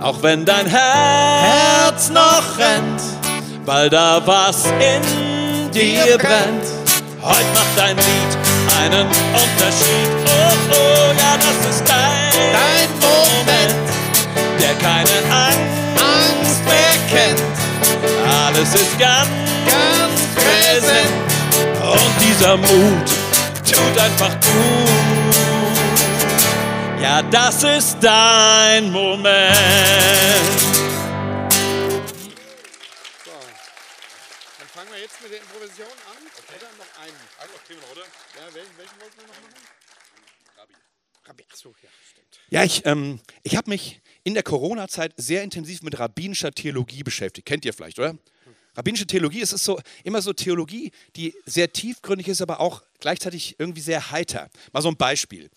auch 0.01 0.21
wenn 0.21 0.43
dein 0.43 0.65
Herz 0.65 2.09
noch 2.09 2.57
rennt, 2.57 3.01
weil 3.65 3.89
da 3.89 4.21
was 4.25 4.65
in 4.65 5.71
dir 5.71 6.17
brennt. 6.17 6.67
Heute 7.21 7.45
macht 7.53 7.77
dein 7.77 7.95
Lied 7.95 8.37
einen 8.83 9.07
Unterschied. 9.07 10.11
Oh, 10.25 10.73
oh, 10.73 11.13
ja, 11.17 11.37
das 11.37 11.75
ist 11.75 11.87
dein, 11.87 12.51
Dein 12.51 12.89
Moment, 12.99 13.89
der 14.59 14.73
keine 14.75 15.46
Alles 18.57 18.73
ist 18.73 18.97
ganz, 18.97 19.29
ganz 19.69 20.19
präsent. 20.33 21.13
und 21.79 22.13
dieser 22.25 22.57
Mut 22.57 23.07
tut 23.63 23.99
einfach 23.99 24.33
gut. 24.33 25.69
Ja, 26.99 27.21
das 27.21 27.63
ist 27.63 27.99
dein 28.01 28.91
Moment. 28.91 29.35
Dann 34.57 34.67
fangen 34.73 34.89
wir 34.91 35.01
jetzt 35.01 35.21
mit 35.21 35.31
der 35.33 35.39
Improvisation 35.39 35.87
an. 36.09 36.17
Oder 36.49 36.67
noch 36.79 36.91
einen? 37.03 37.15
Ja, 37.37 37.45
welchen, 38.55 38.75
welchen 38.75 38.99
wollten 38.99 39.17
wir 39.17 39.27
noch 39.27 39.35
machen? 39.35 39.53
Rabbi. 41.27 41.43
Ach 41.51 41.55
so, 41.55 41.75
ja, 41.83 41.89
stimmt. 42.09 42.39
Ja, 42.49 42.63
ich, 42.63 42.83
ähm, 42.87 43.19
ich 43.43 43.55
habe 43.55 43.69
mich 43.69 44.01
in 44.23 44.33
der 44.33 44.41
Corona-Zeit 44.41 45.13
sehr 45.15 45.43
intensiv 45.43 45.83
mit 45.83 45.99
rabbinischer 45.99 46.51
Theologie 46.51 47.03
beschäftigt. 47.03 47.45
Kennt 47.45 47.63
ihr 47.63 47.73
vielleicht, 47.73 47.99
oder? 47.99 48.17
Rabbinische 48.77 49.07
Theologie, 49.07 49.41
es 49.41 49.53
ist 49.53 49.63
so 49.63 49.81
immer 50.03 50.21
so 50.21 50.33
Theologie, 50.33 50.91
die 51.15 51.33
sehr 51.47 51.73
tiefgründig 51.73 52.27
ist, 52.27 52.43
aber 52.43 52.59
auch 52.59 52.83
gleichzeitig 52.99 53.55
irgendwie 53.57 53.81
sehr 53.81 54.11
heiter. 54.11 54.51
Mal 54.71 54.83
so 54.83 54.89
ein 54.89 54.95
Beispiel. 54.95 55.49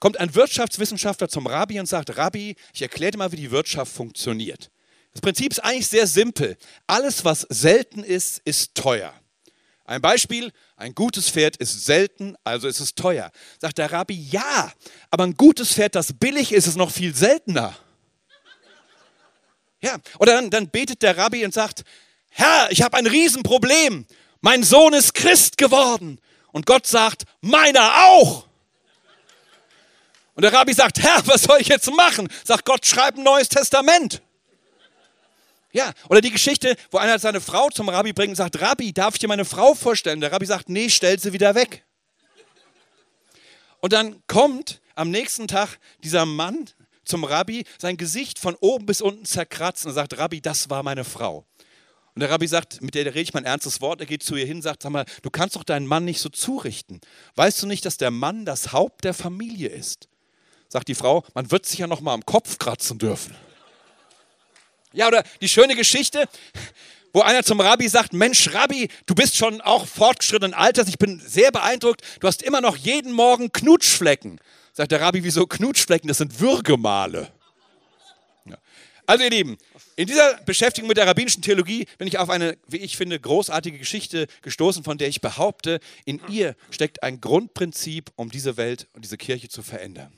Kommt 0.00 0.20
ein 0.20 0.34
Wirtschaftswissenschaftler 0.34 1.30
zum 1.30 1.46
Rabbi 1.46 1.80
und 1.80 1.86
sagt, 1.86 2.18
Rabbi, 2.18 2.56
ich 2.74 2.82
erkläre 2.82 3.12
dir 3.12 3.18
mal, 3.18 3.32
wie 3.32 3.36
die 3.36 3.50
Wirtschaft 3.50 3.90
funktioniert. 3.90 4.70
Das 5.12 5.22
Prinzip 5.22 5.50
ist 5.50 5.60
eigentlich 5.60 5.88
sehr 5.88 6.06
simpel. 6.06 6.58
Alles, 6.86 7.24
was 7.24 7.46
selten 7.48 8.04
ist, 8.04 8.42
ist 8.44 8.74
teuer. 8.74 9.14
Ein 9.86 10.02
Beispiel, 10.02 10.52
ein 10.76 10.94
gutes 10.94 11.30
Pferd 11.30 11.56
ist 11.56 11.86
selten, 11.86 12.36
also 12.44 12.68
ist 12.68 12.80
es 12.80 12.94
teuer. 12.94 13.32
Sagt 13.58 13.78
der 13.78 13.90
Rabbi, 13.90 14.14
ja, 14.14 14.70
aber 15.10 15.24
ein 15.24 15.38
gutes 15.38 15.72
Pferd, 15.72 15.94
das 15.94 16.12
billig 16.12 16.52
ist, 16.52 16.66
ist 16.66 16.76
noch 16.76 16.90
viel 16.90 17.14
seltener. 17.14 17.74
Ja, 19.80 19.96
oder 20.18 20.34
dann, 20.34 20.50
dann 20.50 20.68
betet 20.68 21.00
der 21.00 21.16
Rabbi 21.16 21.46
und 21.46 21.54
sagt, 21.54 21.84
Herr, 22.38 22.70
ich 22.70 22.82
habe 22.82 22.96
ein 22.96 23.08
Riesenproblem. 23.08 24.06
Mein 24.42 24.62
Sohn 24.62 24.94
ist 24.94 25.12
Christ 25.12 25.58
geworden. 25.58 26.20
Und 26.52 26.66
Gott 26.66 26.86
sagt, 26.86 27.24
meiner 27.40 28.06
auch. 28.06 28.46
Und 30.34 30.42
der 30.42 30.52
Rabbi 30.52 30.72
sagt, 30.72 31.02
Herr, 31.02 31.26
was 31.26 31.42
soll 31.42 31.60
ich 31.60 31.66
jetzt 31.66 31.90
machen? 31.90 32.28
Sagt 32.44 32.64
Gott, 32.64 32.86
schreib 32.86 33.16
ein 33.16 33.24
neues 33.24 33.48
Testament. 33.48 34.22
Ja, 35.72 35.92
oder 36.08 36.20
die 36.20 36.30
Geschichte, 36.30 36.76
wo 36.92 36.98
einer 36.98 37.18
seine 37.18 37.40
Frau 37.40 37.70
zum 37.70 37.88
Rabbi 37.88 38.12
bringt 38.12 38.30
und 38.30 38.36
sagt, 38.36 38.60
Rabbi, 38.60 38.92
darf 38.92 39.14
ich 39.14 39.18
dir 39.18 39.26
meine 39.26 39.44
Frau 39.44 39.74
vorstellen? 39.74 40.20
Der 40.20 40.30
Rabbi 40.30 40.46
sagt, 40.46 40.68
nee, 40.68 40.88
stell 40.90 41.18
sie 41.18 41.32
wieder 41.32 41.56
weg. 41.56 41.84
Und 43.80 43.92
dann 43.92 44.22
kommt 44.28 44.80
am 44.94 45.10
nächsten 45.10 45.48
Tag 45.48 45.80
dieser 46.04 46.24
Mann 46.24 46.70
zum 47.04 47.24
Rabbi, 47.24 47.64
sein 47.78 47.96
Gesicht 47.96 48.38
von 48.38 48.54
oben 48.60 48.86
bis 48.86 49.00
unten 49.00 49.24
zerkratzt 49.24 49.86
und 49.86 49.92
sagt, 49.92 50.16
Rabbi, 50.18 50.40
das 50.40 50.70
war 50.70 50.84
meine 50.84 51.02
Frau. 51.02 51.44
Und 52.18 52.22
der 52.22 52.30
Rabbi 52.30 52.48
sagt, 52.48 52.82
mit 52.82 52.96
der 52.96 53.06
rede 53.06 53.20
ich 53.20 53.32
mein 53.32 53.44
ernstes 53.44 53.80
Wort, 53.80 54.00
er 54.00 54.06
geht 54.06 54.24
zu 54.24 54.34
ihr 54.34 54.44
hin 54.44 54.60
sagt, 54.60 54.82
sag 54.82 54.90
mal, 54.90 55.04
du 55.22 55.30
kannst 55.30 55.54
doch 55.54 55.62
deinen 55.62 55.86
Mann 55.86 56.04
nicht 56.04 56.20
so 56.20 56.28
zurichten. 56.28 57.00
Weißt 57.36 57.62
du 57.62 57.68
nicht, 57.68 57.84
dass 57.84 57.96
der 57.96 58.10
Mann 58.10 58.44
das 58.44 58.72
Haupt 58.72 59.04
der 59.04 59.14
Familie 59.14 59.68
ist? 59.68 60.08
Sagt 60.68 60.88
die 60.88 60.96
Frau, 60.96 61.24
man 61.34 61.52
wird 61.52 61.64
sich 61.64 61.78
ja 61.78 61.86
noch 61.86 62.00
mal 62.00 62.14
am 62.14 62.26
Kopf 62.26 62.58
kratzen 62.58 62.98
dürfen. 62.98 63.36
Ja, 64.92 65.06
oder 65.06 65.22
die 65.40 65.48
schöne 65.48 65.76
Geschichte, 65.76 66.28
wo 67.12 67.20
einer 67.20 67.44
zum 67.44 67.60
Rabbi 67.60 67.88
sagt, 67.88 68.12
Mensch, 68.12 68.52
Rabbi, 68.52 68.88
du 69.06 69.14
bist 69.14 69.36
schon 69.36 69.60
auch 69.60 69.86
fortgeschrittenen 69.86 70.54
Alters, 70.54 70.88
ich 70.88 70.98
bin 70.98 71.22
sehr 71.24 71.52
beeindruckt, 71.52 72.02
du 72.18 72.26
hast 72.26 72.42
immer 72.42 72.60
noch 72.60 72.74
jeden 72.74 73.12
Morgen 73.12 73.52
Knutschflecken. 73.52 74.40
Sagt 74.72 74.90
der 74.90 75.00
Rabbi, 75.00 75.22
wieso 75.22 75.46
Knutschflecken? 75.46 76.08
Das 76.08 76.18
sind 76.18 76.40
Würgemale. 76.40 77.30
Also 79.08 79.24
ihr 79.24 79.30
Lieben, 79.30 79.56
in 79.96 80.06
dieser 80.06 80.34
Beschäftigung 80.44 80.86
mit 80.86 80.98
der 80.98 81.06
rabbinischen 81.06 81.40
Theologie 81.40 81.86
bin 81.96 82.06
ich 82.06 82.18
auf 82.18 82.28
eine, 82.28 82.58
wie 82.68 82.76
ich 82.76 82.98
finde, 82.98 83.18
großartige 83.18 83.78
Geschichte 83.78 84.26
gestoßen, 84.42 84.84
von 84.84 84.98
der 84.98 85.08
ich 85.08 85.22
behaupte, 85.22 85.80
in 86.04 86.20
ihr 86.28 86.54
steckt 86.70 87.02
ein 87.02 87.18
Grundprinzip, 87.18 88.10
um 88.16 88.30
diese 88.30 88.58
Welt 88.58 88.86
und 88.92 89.06
diese 89.06 89.16
Kirche 89.16 89.48
zu 89.48 89.62
verändern. 89.62 90.12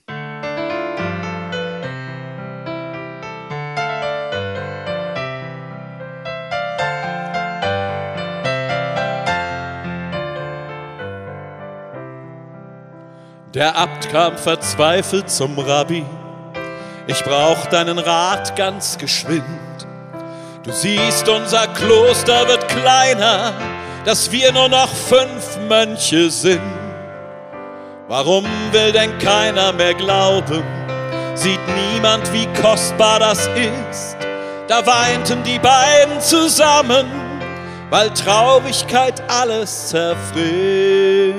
Der 13.54 13.76
Abt 13.76 14.08
kam 14.08 14.36
verzweifelt 14.36 15.30
zum 15.30 15.56
Rabbi. 15.60 16.04
Ich 17.06 17.22
brauch 17.24 17.66
deinen 17.66 17.98
Rat 17.98 18.54
ganz 18.56 18.98
geschwind. 18.98 19.44
Du 20.62 20.72
siehst, 20.72 21.28
unser 21.28 21.66
Kloster 21.68 22.46
wird 22.46 22.68
kleiner, 22.68 23.52
dass 24.04 24.30
wir 24.30 24.52
nur 24.52 24.68
noch 24.68 24.88
fünf 24.88 25.58
Mönche 25.68 26.30
sind. 26.30 26.60
Warum 28.08 28.44
will 28.72 28.92
denn 28.92 29.16
keiner 29.18 29.72
mehr 29.72 29.94
glauben? 29.94 30.62
Sieht 31.34 31.60
niemand, 31.92 32.30
wie 32.32 32.46
kostbar 32.60 33.20
das 33.20 33.48
ist? 33.48 34.16
Da 34.68 34.84
weinten 34.86 35.42
die 35.42 35.58
beiden 35.58 36.20
zusammen, 36.20 37.06
weil 37.88 38.10
Traurigkeit 38.10 39.22
alles 39.28 39.88
zerfrisst. 39.88 41.34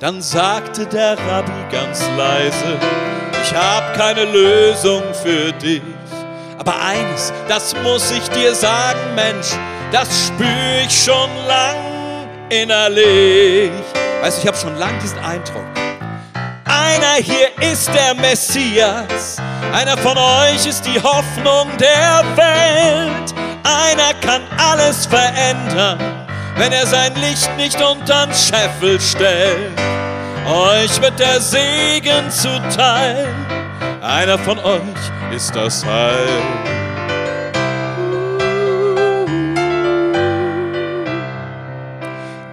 Dann 0.00 0.20
sagte 0.22 0.86
der 0.86 1.18
Rabbi 1.18 1.52
ganz 1.70 2.08
leise, 2.16 2.78
ich 3.44 3.54
hab 3.54 3.94
keine 3.94 4.24
Lösung 4.24 5.02
für 5.22 5.52
dich. 5.52 5.82
Aber 6.58 6.74
eines, 6.80 7.32
das 7.48 7.74
muss 7.82 8.10
ich 8.10 8.26
dir 8.28 8.54
sagen, 8.54 9.14
Mensch, 9.14 9.48
das 9.92 10.08
spür 10.26 10.46
ich 10.84 11.04
schon 11.04 11.28
lang 11.46 11.76
innerlich. 12.48 13.70
Weißt 14.22 14.38
du, 14.38 14.42
ich 14.42 14.46
habe 14.46 14.56
schon 14.56 14.78
lang 14.78 14.98
diesen 15.02 15.18
Eindruck. 15.18 15.64
Einer 16.64 17.22
hier 17.22 17.48
ist 17.60 17.90
der 17.92 18.14
Messias, 18.14 19.36
einer 19.72 19.96
von 19.98 20.16
euch 20.16 20.66
ist 20.66 20.84
die 20.86 21.00
Hoffnung 21.00 21.68
der 21.78 22.24
Welt. 22.36 23.34
Einer 23.62 24.14
kann 24.20 24.42
alles 24.58 25.06
verändern, 25.06 25.98
wenn 26.56 26.72
er 26.72 26.86
sein 26.86 27.14
Licht 27.16 27.54
nicht 27.56 27.80
untern 27.80 28.30
Scheffel 28.32 29.00
stellt. 29.00 29.93
Euch 30.46 31.00
wird 31.00 31.18
der 31.18 31.40
Segen 31.40 32.30
zuteil, 32.30 33.26
einer 34.02 34.38
von 34.38 34.58
euch 34.58 34.82
ist 35.34 35.56
das 35.56 35.82
Heil. 35.86 36.28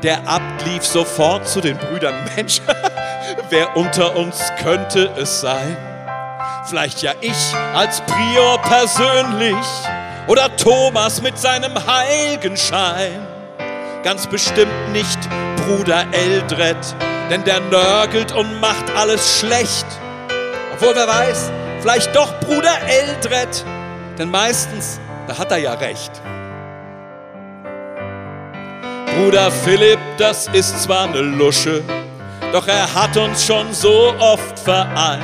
Der 0.02 0.26
Abt 0.26 0.66
lief 0.66 0.86
sofort 0.86 1.46
zu 1.48 1.60
den 1.60 1.78
Brüdern. 1.78 2.16
Mensch, 2.36 2.62
wer 3.50 3.76
unter 3.76 4.16
uns 4.16 4.42
könnte 4.64 5.12
es 5.18 5.42
sein? 5.42 5.76
Vielleicht 6.66 7.02
ja 7.02 7.12
ich 7.20 7.54
als 7.76 8.02
Prior 8.02 8.58
persönlich 8.62 9.66
oder 10.28 10.56
Thomas 10.56 11.22
mit 11.22 11.38
seinem 11.38 11.74
Heiligenschein. 11.86 13.28
Ganz 14.04 14.28
bestimmt 14.28 14.94
nicht 14.94 15.20
Bruder 15.58 16.06
Eldred, 16.14 16.78
denn 17.32 17.46
der 17.46 17.62
nörgelt 17.62 18.34
und 18.34 18.60
macht 18.60 18.94
alles 18.94 19.39
schlecht. 19.39 19.86
Obwohl 20.74 20.94
wer 20.94 21.08
weiß, 21.08 21.50
vielleicht 21.80 22.13
doch 22.13 22.38
Bruder 22.41 22.78
Eldred, 22.86 23.63
denn 24.17 24.30
meistens, 24.30 25.00
da 25.28 25.38
hat 25.38 25.50
er 25.52 25.58
ja 25.60 25.74
recht. 25.74 26.12
Bruder 29.15 29.50
Philipp, 29.50 30.00
das 30.17 30.48
ist 30.48 30.84
zwar 30.84 31.06
eine 31.06 31.22
Lusche, 31.22 31.82
doch 32.52 32.67
er 32.67 32.94
hat 32.94 33.15
uns 33.15 33.46
schon 33.46 33.74
so 33.74 34.13
oft 34.20 34.60
vereint. 34.60 35.24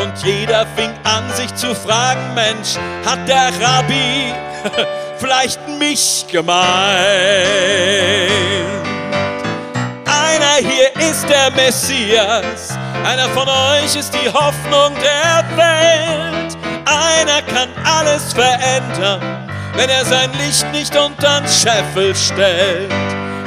Und 0.00 0.12
jeder 0.24 0.66
fing 0.76 0.90
an, 1.02 1.28
sich 1.32 1.52
zu 1.56 1.74
fragen, 1.74 2.34
Mensch, 2.34 2.76
hat 3.04 3.28
der 3.28 3.50
Rabbi 3.60 4.32
vielleicht 5.18 5.66
mich 5.80 6.26
gemeint? 6.30 6.58
Einer 10.28 10.68
hier 10.68 10.94
ist 11.10 11.26
der 11.28 11.50
Messias, 11.52 12.76
einer 13.04 13.28
von 13.30 13.48
euch 13.48 13.96
ist 13.96 14.12
die 14.12 14.28
Hoffnung 14.28 14.94
der 15.00 15.44
Welt. 15.56 16.56
Einer 16.84 17.42
kann 17.42 17.68
alles 17.84 18.32
verändern, 18.32 19.20
wenn 19.74 19.88
er 19.88 20.04
sein 20.04 20.30
Licht 20.34 20.70
nicht 20.72 20.94
untern 20.96 21.44
Scheffel 21.48 22.14
stellt. 22.14 22.92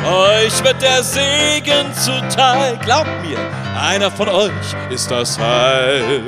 Euch 0.06 0.64
wird 0.64 0.82
der 0.82 1.04
Segen 1.04 1.94
zuteil, 1.94 2.78
glaubt 2.78 3.22
mir, 3.22 3.38
einer 3.80 4.10
von 4.10 4.30
euch 4.30 4.76
ist 4.90 5.12
das 5.12 5.38
Heil. 5.38 6.24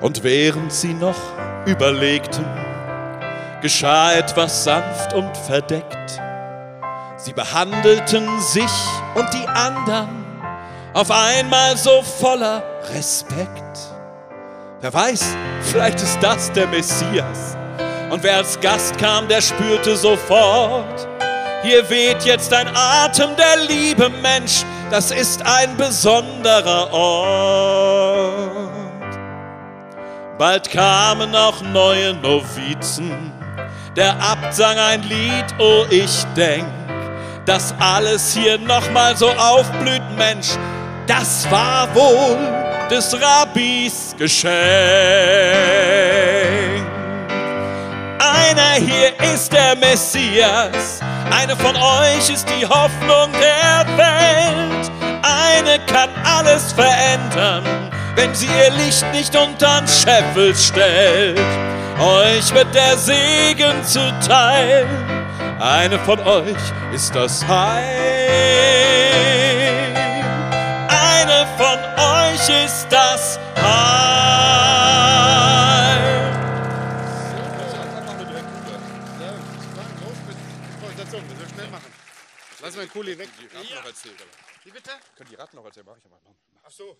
Und 0.00 0.24
während 0.24 0.72
sie 0.72 0.94
noch 0.94 1.16
überlegten, 1.66 2.46
geschah 3.60 4.14
etwas 4.14 4.64
sanft 4.64 5.12
und 5.12 5.36
verdeckt. 5.36 6.20
Sie 7.16 7.32
behandelten 7.34 8.26
sich 8.40 8.72
und 9.14 9.28
die 9.34 9.46
anderen 9.46 10.24
auf 10.94 11.10
einmal 11.10 11.76
so 11.76 12.02
voller 12.02 12.62
Respekt. 12.94 13.78
Wer 14.80 14.94
weiß, 14.94 15.36
vielleicht 15.62 16.00
ist 16.00 16.18
das 16.22 16.50
der 16.52 16.66
Messias. 16.66 17.56
Und 18.10 18.22
wer 18.22 18.38
als 18.38 18.58
Gast 18.58 18.96
kam, 18.98 19.28
der 19.28 19.42
spürte 19.42 19.96
sofort, 19.96 21.06
hier 21.62 21.88
weht 21.90 22.22
jetzt 22.24 22.52
ein 22.54 22.68
Atem 22.74 23.36
der 23.36 23.64
Liebe, 23.66 24.08
Mensch, 24.08 24.64
das 24.90 25.10
ist 25.10 25.42
ein 25.44 25.76
besonderer 25.76 26.90
Ort. 26.92 27.79
Bald 30.40 30.70
kamen 30.70 31.36
auch 31.36 31.60
neue 31.60 32.14
Novizen, 32.14 33.30
der 33.94 34.18
Abt 34.22 34.54
sang 34.54 34.78
ein 34.78 35.02
Lied, 35.02 35.44
oh 35.58 35.84
ich 35.90 36.24
denk, 36.34 36.64
dass 37.44 37.74
alles 37.78 38.32
hier 38.32 38.56
nochmal 38.56 39.14
so 39.14 39.28
aufblüht, 39.28 40.00
Mensch, 40.16 40.48
das 41.06 41.46
war 41.50 41.94
wohl 41.94 42.38
des 42.88 43.14
Rabbis 43.20 44.14
Geschenk. 44.16 44.56
Einer 48.18 48.76
hier 48.78 49.20
ist 49.34 49.52
der 49.52 49.76
Messias, 49.76 51.00
eine 51.30 51.54
von 51.54 51.76
euch 51.76 52.30
ist 52.30 52.48
die 52.48 52.64
Hoffnung 52.64 53.30
der 53.32 53.84
Welt, 53.98 54.90
eine 55.20 55.78
kann 55.80 56.08
alles 56.24 56.72
verändern, 56.72 57.90
wenn 58.16 58.34
sie 58.34 58.46
ihr 58.46 58.70
Licht 58.70 59.04
nicht 59.12 59.34
untern 59.36 59.86
Scheffel 59.86 60.54
stellt. 60.54 61.38
Euch 61.98 62.54
wird 62.54 62.74
der 62.74 62.96
Segen 62.96 63.84
zuteil, 63.84 64.86
eine 65.60 65.98
von 65.98 66.18
euch 66.20 66.56
ist 66.94 67.14
das 67.14 67.46
Heil. 67.46 67.84
Eine 70.88 71.46
von 71.58 71.78
euch 71.98 72.64
ist 72.64 72.86
das 72.88 73.38
Heil. 73.56 74.30
Lass 82.62 82.76
mal 82.76 82.86
Kuli 82.86 83.18
weg. 83.18 83.28
Die 83.38 83.46
Ratten 83.46 83.74
noch 83.74 83.86
erzählt, 83.86 84.14
aber. 84.20 84.30
Wie 84.64 84.70
bitte? 84.70 84.90
Können 85.16 85.30
die 85.30 85.34
Ratten 85.34 85.56
noch 85.56 85.64
erzählen? 85.64 85.86
Mach 85.88 85.96
ich 85.96 86.04
mal. 86.08 86.18
Ach 86.64 86.70
so. 86.70 86.96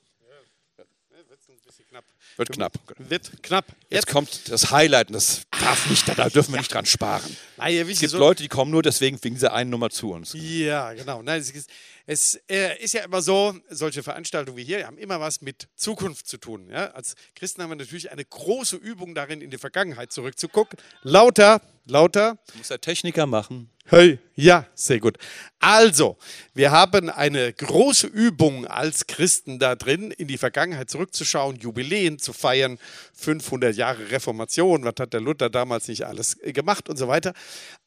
Ja. 1.21 1.25
Ja, 1.25 1.31
Wird 1.31 1.41
ein 1.49 1.61
bisschen 1.65 1.87
knapp. 1.87 2.05
Wird 2.37 2.53
knapp. 2.53 2.73
Wird 2.99 3.43
knapp. 3.43 3.65
Jetzt 3.91 4.07
kommt 4.07 4.49
das 4.51 4.71
Highlight 4.71 5.09
und 5.09 5.15
das 5.15 5.43
darf 5.51 5.89
nicht, 5.89 6.07
da 6.09 6.29
dürfen 6.29 6.53
wir 6.53 6.59
nicht 6.59 6.73
dran 6.73 6.87
sparen. 6.87 7.37
Ah, 7.59 7.69
ja, 7.69 7.83
Es 7.83 8.01
gibt 8.01 8.13
Leute, 8.13 8.43
die 8.43 8.49
kommen 8.49 8.71
nur 8.71 8.83
deswegen 8.83 9.23
wegen 9.23 9.35
dieser 9.35 9.53
einen 9.53 9.71
Nummer 9.71 9.91
zu 9.91 10.13
uns. 10.13 10.33
Ja, 10.35 10.93
genau. 10.93 11.23
Nein, 11.23 11.41
es, 11.41 11.51
ist, 11.51 11.71
es 12.07 12.41
äh, 12.49 12.79
ist 12.83 12.95
ja 12.95 13.05
immer 13.05 13.23
so, 13.23 13.55
solche 13.69 14.03
Veranstaltungen 14.03 14.57
wie 14.57 14.65
hier 14.65 14.87
haben 14.87 14.99
immer 14.99 15.21
was 15.21 15.41
mit 15.43 15.69
Zukunft 15.77 16.27
zu 16.27 16.39
tun. 16.39 16.69
Ja? 16.71 16.87
Als 16.93 17.15
Christen 17.35 17.63
haben 17.63 17.71
wir 17.71 17.77
natürlich 17.77 18.11
eine 18.11 18.25
große 18.25 18.77
Übung 18.77 19.15
darin, 19.15 19.41
in 19.41 19.51
die 19.51 19.59
Vergangenheit 19.59 20.13
zurückzugucken. 20.13 20.79
Lauter, 21.03 21.61
lauter. 21.91 22.39
Muss 22.57 22.69
der 22.69 22.81
Techniker 22.81 23.27
machen. 23.27 23.71
Hey, 23.91 24.21
ja, 24.37 24.69
sehr 24.77 25.01
gut. 25.01 25.19
Also, 25.59 26.17
wir 26.55 26.71
haben 26.71 27.11
eine 27.11 27.53
große 27.53 28.07
Übung 28.07 28.65
als 28.65 29.09
Christen 29.09 29.59
da 29.59 29.75
drin, 29.75 30.13
in 30.13 30.29
die 30.29 30.39
Vergangenheit 30.39 30.89
zurückzuschauen, 30.89 31.57
Jubiläen 31.57 32.21
zu 32.21 32.33
feiern, 32.33 32.79
500 33.15 33.75
Jahre 33.75 34.13
Reformation, 34.13 34.85
was 34.85 34.95
hat 35.01 35.13
der 35.13 35.21
Luther 35.21 35.51
damals 35.51 35.89
nicht 35.89 36.07
alles 36.07 36.41
äh, 36.41 36.53
gemacht 36.53 36.89
und 36.89 36.99
so 36.99 37.09
weiter. 37.09 37.35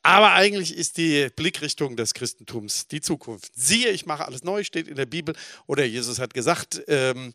Aber 0.02 0.34
eigentlich 0.34 0.76
ist 0.76 0.98
die 0.98 1.30
Blickrichtung 1.34 1.96
des 1.96 2.13
Christentums 2.13 2.88
die 2.89 3.00
Zukunft. 3.00 3.54
Siehe, 3.56 3.92
ich 3.92 4.06
mache 4.06 4.26
alles 4.26 4.44
neu, 4.44 4.66
steht 4.66 4.89
in 4.89 4.96
der 4.96 5.06
Bibel. 5.06 5.34
Oder 5.68 5.86
Jesus 5.86 6.20
hat 6.20 6.34
gesagt, 6.34 6.84
ähm, 6.89 7.34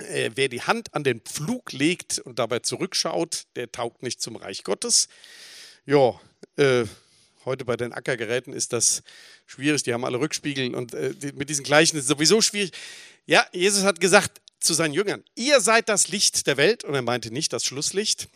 äh, 0.00 0.30
wer 0.34 0.48
die 0.48 0.62
Hand 0.62 0.94
an 0.94 1.04
den 1.04 1.20
Pflug 1.20 1.72
legt 1.72 2.18
und 2.18 2.38
dabei 2.38 2.60
zurückschaut, 2.60 3.44
der 3.56 3.70
taugt 3.70 4.02
nicht 4.02 4.20
zum 4.20 4.36
Reich 4.36 4.64
Gottes. 4.64 5.08
Ja, 5.86 6.20
äh, 6.56 6.84
heute 7.44 7.64
bei 7.64 7.76
den 7.76 7.92
Ackergeräten 7.92 8.52
ist 8.52 8.72
das 8.72 9.02
schwierig. 9.46 9.82
Die 9.82 9.92
haben 9.92 10.04
alle 10.04 10.18
Rückspiegel 10.18 10.74
und 10.74 10.94
äh, 10.94 11.14
die, 11.14 11.32
mit 11.32 11.48
diesen 11.48 11.64
gleichen 11.64 11.96
ist 11.96 12.04
es 12.04 12.08
sowieso 12.08 12.40
schwierig. 12.40 12.72
Ja, 13.26 13.46
Jesus 13.52 13.84
hat 13.84 14.00
gesagt 14.00 14.40
zu 14.60 14.74
seinen 14.74 14.94
Jüngern: 14.94 15.22
Ihr 15.34 15.60
seid 15.60 15.88
das 15.88 16.08
Licht 16.08 16.46
der 16.46 16.56
Welt. 16.56 16.84
Und 16.84 16.94
er 16.94 17.02
meinte 17.02 17.30
nicht 17.30 17.52
das 17.52 17.64
Schlusslicht. 17.64 18.28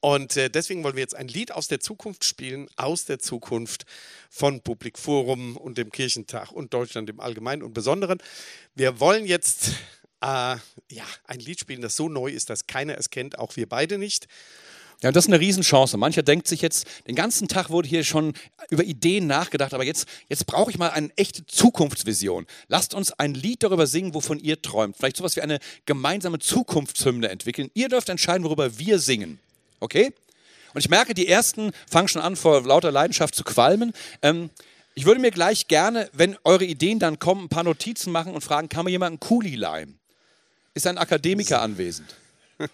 Und 0.00 0.36
äh, 0.36 0.50
deswegen 0.50 0.82
wollen 0.84 0.96
wir 0.96 1.02
jetzt 1.02 1.14
ein 1.14 1.28
Lied 1.28 1.52
aus 1.52 1.68
der 1.68 1.80
Zukunft 1.80 2.24
spielen, 2.24 2.68
aus 2.76 3.04
der 3.04 3.18
Zukunft 3.18 3.84
von 4.30 4.60
Public 4.60 4.98
Forum 4.98 5.56
und 5.56 5.78
dem 5.78 5.90
Kirchentag 5.90 6.52
und 6.52 6.74
Deutschland 6.74 7.08
im 7.10 7.20
Allgemeinen 7.20 7.62
und 7.62 7.74
Besonderen. 7.74 8.22
Wir 8.74 9.00
wollen 9.00 9.26
jetzt 9.26 9.72
ja, 10.26 11.04
ein 11.26 11.40
Lied 11.40 11.60
spielen, 11.60 11.82
das 11.82 11.96
so 11.96 12.08
neu 12.08 12.28
ist, 12.28 12.50
dass 12.50 12.66
keiner 12.66 12.96
es 12.96 13.10
kennt, 13.10 13.38
auch 13.38 13.56
wir 13.56 13.68
beide 13.68 13.98
nicht. 13.98 14.26
Ja, 15.02 15.08
und 15.08 15.16
das 15.16 15.24
ist 15.24 15.30
eine 15.30 15.40
Riesenchance. 15.40 15.98
Mancher 15.98 16.22
denkt 16.22 16.48
sich 16.48 16.62
jetzt, 16.62 16.86
den 17.06 17.14
ganzen 17.14 17.46
Tag 17.48 17.68
wurde 17.68 17.88
hier 17.88 18.04
schon 18.04 18.32
über 18.70 18.84
Ideen 18.84 19.26
nachgedacht, 19.26 19.74
aber 19.74 19.84
jetzt, 19.84 20.08
jetzt 20.28 20.46
brauche 20.46 20.70
ich 20.70 20.78
mal 20.78 20.90
eine 20.90 21.10
echte 21.16 21.44
Zukunftsvision. 21.44 22.46
Lasst 22.68 22.94
uns 22.94 23.12
ein 23.12 23.34
Lied 23.34 23.62
darüber 23.62 23.86
singen, 23.86 24.14
wovon 24.14 24.38
ihr 24.38 24.62
träumt. 24.62 24.96
Vielleicht 24.96 25.18
sowas 25.18 25.36
wie 25.36 25.42
eine 25.42 25.58
gemeinsame 25.84 26.38
Zukunftshymne 26.38 27.28
entwickeln. 27.28 27.70
Ihr 27.74 27.88
dürft 27.88 28.08
entscheiden, 28.08 28.44
worüber 28.44 28.78
wir 28.78 28.98
singen. 28.98 29.40
Okay? 29.80 30.14
Und 30.72 30.80
ich 30.80 30.88
merke, 30.88 31.12
die 31.12 31.28
ersten 31.28 31.72
fangen 31.90 32.08
schon 32.08 32.22
an, 32.22 32.36
vor 32.36 32.62
lauter 32.62 32.90
Leidenschaft 32.90 33.34
zu 33.34 33.44
qualmen. 33.44 33.92
Ähm, 34.22 34.48
ich 34.94 35.04
würde 35.04 35.20
mir 35.20 35.32
gleich 35.32 35.68
gerne, 35.68 36.08
wenn 36.12 36.36
eure 36.44 36.64
Ideen 36.64 36.98
dann 36.98 37.18
kommen, 37.18 37.44
ein 37.44 37.48
paar 37.48 37.64
Notizen 37.64 38.12
machen 38.12 38.32
und 38.32 38.42
fragen, 38.42 38.68
kann 38.68 38.84
mir 38.84 38.90
jemand 38.92 39.10
einen 39.10 39.20
Kuli 39.20 39.56
leihen? 39.56 39.98
Ist 40.74 40.86
ein 40.86 40.98
Akademiker 40.98 41.60
anwesend? 41.60 42.14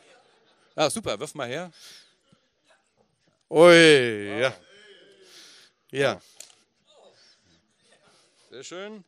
Ja, 0.76 0.88
super, 0.88 1.18
wirf 1.18 1.34
mal 1.34 1.48
her. 1.48 1.70
Ui, 3.50 4.40
ja. 4.40 4.54
Ja. 5.90 6.20
Sehr 8.50 8.64
schön. 8.64 9.04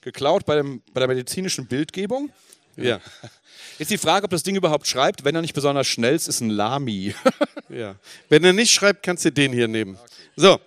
Geklaut 0.00 0.44
bei, 0.46 0.56
dem, 0.56 0.82
bei 0.92 1.00
der 1.00 1.08
medizinischen 1.08 1.66
Bildgebung. 1.66 2.32
Ja. 2.76 3.00
Jetzt 3.78 3.90
die 3.90 3.98
Frage, 3.98 4.24
ob 4.24 4.30
das 4.30 4.42
Ding 4.42 4.56
überhaupt 4.56 4.86
schreibt. 4.86 5.24
Wenn 5.24 5.34
er 5.34 5.42
nicht 5.42 5.54
besonders 5.54 5.86
schnell 5.86 6.14
ist, 6.14 6.26
ist 6.26 6.40
ein 6.40 6.50
Lami. 6.50 7.14
ja. 7.68 7.94
Wenn 8.28 8.42
er 8.42 8.52
nicht 8.52 8.72
schreibt, 8.72 9.02
kannst 9.02 9.24
du 9.24 9.30
den 9.30 9.52
hier 9.52 9.68
nehmen. 9.68 9.98
So. 10.34 10.58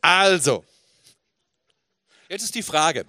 Also. 0.00 0.64
Jetzt 2.28 2.44
ist 2.44 2.54
die 2.54 2.62
Frage. 2.62 3.04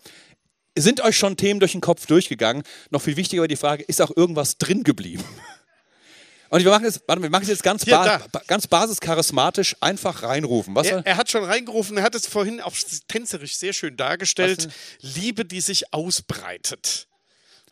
Sind 0.81 1.01
euch 1.01 1.17
schon 1.17 1.37
Themen 1.37 1.59
durch 1.59 1.71
den 1.71 1.81
Kopf 1.81 2.05
durchgegangen? 2.05 2.63
Noch 2.91 3.01
viel 3.01 3.17
wichtiger 3.17 3.41
war 3.41 3.47
die 3.47 3.55
Frage, 3.55 3.83
ist 3.83 4.01
auch 4.01 4.15
irgendwas 4.15 4.57
drin 4.57 4.83
geblieben? 4.83 5.23
Und 6.49 6.63
wir 6.63 6.71
machen 6.71 6.85
es, 6.85 7.01
warte, 7.07 7.21
wir 7.21 7.29
machen 7.29 7.43
es 7.43 7.49
jetzt 7.49 7.63
ganz, 7.63 7.83
Hier, 7.83 7.97
ba 7.97 8.21
da. 8.31 8.41
ganz 8.47 8.67
basischarismatisch 8.67 9.75
einfach 9.81 10.23
reinrufen. 10.23 10.75
Was 10.75 10.87
Er, 10.87 11.05
er 11.05 11.17
hat 11.17 11.29
schon 11.29 11.43
reingerufen, 11.43 11.97
er 11.97 12.03
hat 12.03 12.15
es 12.15 12.25
vorhin 12.25 12.61
auch 12.61 12.73
tänzerisch 13.09 13.57
sehr 13.57 13.73
schön 13.73 13.97
dargestellt. 13.97 14.69
Liebe, 15.01 15.43
die 15.43 15.59
sich 15.59 15.93
ausbreitet. 15.93 17.07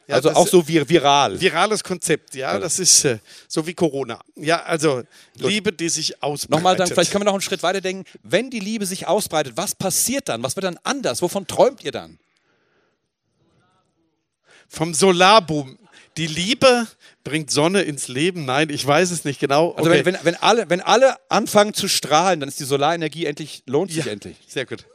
Ja, 0.07 0.15
also 0.15 0.31
auch 0.31 0.47
so 0.47 0.61
vir 0.61 0.87
viral. 0.87 1.39
Virales 1.39 1.83
Konzept, 1.83 2.35
ja, 2.35 2.59
das 2.59 2.77
ist 2.77 3.05
äh, 3.05 3.17
so 3.47 3.65
wie 3.65 3.73
Corona. 3.73 4.19
Ja, 4.35 4.61
also 4.63 5.01
Liebe, 5.35 5.73
die 5.73 5.89
sich 5.89 6.21
ausbreitet. 6.21 6.51
Nochmal, 6.51 6.75
dann, 6.75 6.87
vielleicht 6.87 7.11
können 7.11 7.21
wir 7.21 7.25
noch 7.25 7.33
einen 7.33 7.41
Schritt 7.41 7.63
weiter 7.63 7.81
denken. 7.81 8.03
Wenn 8.21 8.51
die 8.51 8.59
Liebe 8.59 8.85
sich 8.85 9.07
ausbreitet, 9.07 9.53
was 9.55 9.73
passiert 9.73 10.29
dann? 10.29 10.43
Was 10.43 10.55
wird 10.55 10.65
dann 10.65 10.77
anders? 10.83 11.21
Wovon 11.23 11.47
träumt 11.47 11.83
ihr 11.83 11.91
dann? 11.91 12.19
Vom 14.67 14.93
Solarboom. 14.93 15.77
Die 16.17 16.27
Liebe 16.27 16.87
bringt 17.23 17.51
Sonne 17.51 17.81
ins 17.81 18.07
Leben. 18.07 18.45
Nein, 18.45 18.69
ich 18.69 18.85
weiß 18.85 19.11
es 19.11 19.25
nicht 19.25 19.39
genau. 19.39 19.71
Also 19.73 19.89
Okay. 19.89 20.05
wenn, 20.05 20.13
wenn, 20.15 20.23
wenn, 20.25 20.35
alle, 20.35 20.69
wenn 20.69 20.81
alle 20.81 21.15
anfangen 21.29 21.73
zu 21.73 21.87
strahlen, 21.87 22.39
dann 22.39 22.49
ist 22.49 22.59
die 22.59 22.63
Solarenergie 22.65 23.25
endlich, 23.25 23.63
lohnt 23.65 23.91
sich 23.91 24.05
ja, 24.05 24.11
endlich. 24.11 24.37
Sehr 24.47 24.65
gut. 24.65 24.85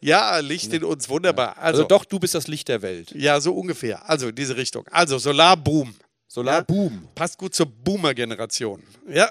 Ja, 0.00 0.38
Licht 0.38 0.72
in 0.72 0.84
uns, 0.84 1.08
wunderbar. 1.08 1.56
Also, 1.58 1.82
Also, 1.82 1.84
doch, 1.84 2.04
du 2.04 2.18
bist 2.18 2.34
das 2.34 2.48
Licht 2.48 2.68
der 2.68 2.82
Welt. 2.82 3.12
ja, 3.12 3.40
so 3.40 3.54
ungefähr. 3.54 4.08
Also 4.08 4.28
in 4.28 4.34
diese 4.34 4.56
Richtung. 4.56 4.86
Also 4.88 5.18
Solarboom. 5.18 5.94
Solarboom. 6.26 7.08
Passt 7.14 7.38
gut 7.38 7.54
zur 7.54 7.66
Boomer-Generation. 7.66 8.82
Ja. 9.08 9.30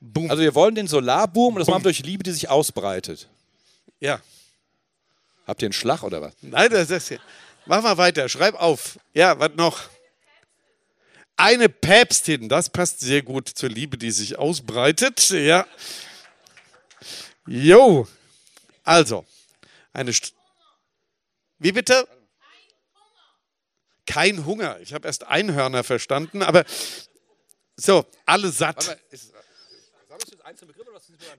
Boom. 0.00 0.30
Also 0.30 0.42
wir 0.42 0.54
wollen 0.54 0.74
den 0.74 0.86
Solarboom 0.86 1.54
und 1.54 1.60
das 1.60 1.68
machen 1.68 1.80
wir 1.80 1.84
durch 1.84 2.00
Liebe, 2.04 2.22
die 2.22 2.32
sich 2.32 2.48
ausbreitet. 2.50 3.28
ja. 4.00 4.20
Habt 5.46 5.62
ihr 5.62 5.66
einen 5.66 5.72
Schlag 5.72 6.02
oder 6.02 6.20
was? 6.20 6.32
Nein, 6.42 6.68
das 6.70 6.90
ist. 6.90 7.14
Mach 7.66 7.82
mal 7.82 7.96
weiter, 7.96 8.28
schreib 8.28 8.54
auf. 8.54 8.98
Ja, 9.12 9.38
was 9.40 9.54
noch? 9.56 9.90
Eine 11.36 11.68
Päpstin, 11.68 12.48
das 12.48 12.70
passt 12.70 13.00
sehr 13.00 13.22
gut 13.22 13.48
zur 13.48 13.68
Liebe, 13.68 13.98
die 13.98 14.12
sich 14.12 14.38
ausbreitet. 14.38 15.30
Ja. 15.30 15.66
Jo. 17.46 18.06
Also, 18.84 19.26
eine. 19.92 20.12
St 20.12 20.32
Wie 21.58 21.72
bitte? 21.72 22.08
Kein 24.06 24.46
Hunger. 24.46 24.78
Ich 24.80 24.94
habe 24.94 25.08
erst 25.08 25.24
Einhörner 25.24 25.82
verstanden, 25.82 26.42
aber 26.42 26.64
so, 27.74 28.06
alle 28.24 28.50
satt. 28.50 28.96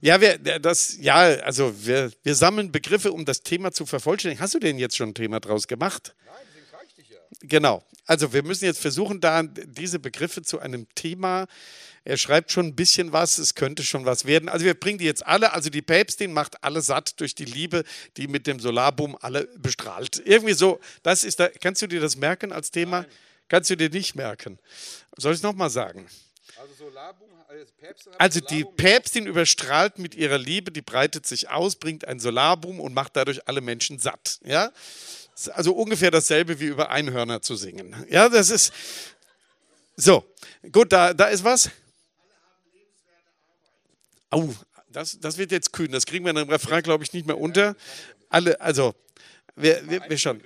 Ja, 0.00 0.20
wir, 0.20 0.38
das, 0.38 0.96
ja, 1.00 1.16
also 1.16 1.74
wir, 1.84 2.12
wir 2.22 2.34
sammeln 2.34 2.72
Begriffe, 2.72 3.12
um 3.12 3.24
das 3.24 3.42
Thema 3.42 3.72
zu 3.72 3.86
vervollständigen. 3.86 4.42
Hast 4.42 4.54
du 4.54 4.58
denn 4.58 4.78
jetzt 4.78 4.96
schon 4.96 5.10
ein 5.10 5.14
Thema 5.14 5.40
draus 5.40 5.66
gemacht? 5.66 6.14
Nein, 6.24 6.34
deswegen 6.48 6.66
frage 6.66 6.86
ich 6.88 6.94
dich 6.94 7.10
ja. 7.10 7.18
Genau. 7.40 7.84
Also 8.06 8.32
wir 8.32 8.42
müssen 8.42 8.64
jetzt 8.64 8.80
versuchen, 8.80 9.20
da 9.20 9.42
diese 9.42 9.98
Begriffe 9.98 10.42
zu 10.42 10.60
einem 10.60 10.86
Thema. 10.94 11.46
Er 12.04 12.16
schreibt 12.16 12.50
schon 12.50 12.66
ein 12.66 12.74
bisschen 12.74 13.12
was, 13.12 13.36
es 13.36 13.54
könnte 13.54 13.82
schon 13.82 14.06
was 14.06 14.24
werden. 14.24 14.48
Also 14.48 14.64
wir 14.64 14.72
bringen 14.72 14.98
die 14.98 15.04
jetzt 15.04 15.26
alle, 15.26 15.52
also 15.52 15.68
die 15.68 15.82
Päpstin 15.82 16.32
macht 16.32 16.64
alle 16.64 16.80
satt 16.80 17.20
durch 17.20 17.34
die 17.34 17.44
Liebe, 17.44 17.84
die 18.16 18.28
mit 18.28 18.46
dem 18.46 18.60
Solarboom 18.60 19.16
alle 19.20 19.46
bestrahlt. 19.58 20.22
Irgendwie 20.24 20.54
so, 20.54 20.80
das 21.02 21.22
ist 21.22 21.38
da, 21.38 21.48
kannst 21.48 21.82
du 21.82 21.86
dir 21.86 22.00
das 22.00 22.16
merken 22.16 22.50
als 22.50 22.70
Thema? 22.70 23.04
Kannst 23.48 23.68
du 23.68 23.76
dir 23.76 23.90
nicht 23.90 24.14
merken. 24.14 24.58
Soll 25.16 25.32
ich 25.32 25.38
es 25.38 25.42
nochmal 25.42 25.68
sagen? 25.68 26.06
Also 28.18 28.40
die 28.40 28.64
Päpstin 28.64 29.26
überstrahlt 29.26 29.98
mit 29.98 30.14
ihrer 30.14 30.38
Liebe, 30.38 30.70
die 30.70 30.82
breitet 30.82 31.26
sich 31.26 31.48
aus, 31.50 31.76
bringt 31.76 32.06
ein 32.06 32.20
Solarboom 32.20 32.80
und 32.80 32.94
macht 32.94 33.16
dadurch 33.16 33.46
alle 33.46 33.60
Menschen 33.60 33.98
satt. 33.98 34.40
Ja? 34.44 34.72
Also 35.52 35.72
ungefähr 35.72 36.10
dasselbe 36.10 36.58
wie 36.60 36.66
über 36.66 36.90
Einhörner 36.90 37.42
zu 37.42 37.56
singen. 37.56 37.94
Ja, 38.08 38.28
das 38.28 38.50
ist 38.50 38.72
so. 39.96 40.24
Gut, 40.72 40.92
da, 40.92 41.14
da 41.14 41.26
ist 41.26 41.44
was. 41.44 41.70
Oh, 44.30 44.52
das, 44.90 45.18
das 45.20 45.38
wird 45.38 45.52
jetzt 45.52 45.72
kühn. 45.72 45.92
Das 45.92 46.06
kriegen 46.06 46.24
wir 46.24 46.30
in 46.30 46.38
einem 46.38 46.50
Refrain, 46.50 46.82
glaube 46.82 47.04
ich, 47.04 47.12
nicht 47.12 47.26
mehr 47.26 47.38
unter. 47.38 47.76
Alle, 48.28 48.60
also, 48.60 48.94
wir, 49.60 49.88
wir, 49.88 50.08
wir 50.08 50.18
schon. 50.18 50.42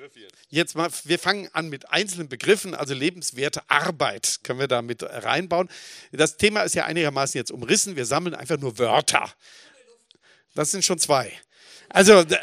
Jetzt 0.48 0.74
mal, 0.74 0.90
wir 1.04 1.18
fangen 1.18 1.48
an 1.54 1.68
mit 1.68 1.90
einzelnen 1.90 2.28
Begriffen, 2.28 2.74
also 2.74 2.92
lebenswerte 2.94 3.62
Arbeit 3.68 4.40
können 4.42 4.58
wir 4.58 4.68
da 4.68 4.82
mit 4.82 5.02
reinbauen. 5.02 5.68
Das 6.12 6.36
Thema 6.36 6.62
ist 6.62 6.74
ja 6.74 6.84
einigermaßen 6.84 7.38
jetzt 7.38 7.50
umrissen. 7.50 7.96
Wir 7.96 8.04
sammeln 8.04 8.34
einfach 8.34 8.58
nur 8.58 8.78
Wörter. 8.78 9.32
Das 10.54 10.70
sind 10.70 10.84
schon 10.84 10.98
zwei. 10.98 11.32
Also 11.88 12.20
äh, 12.20 12.36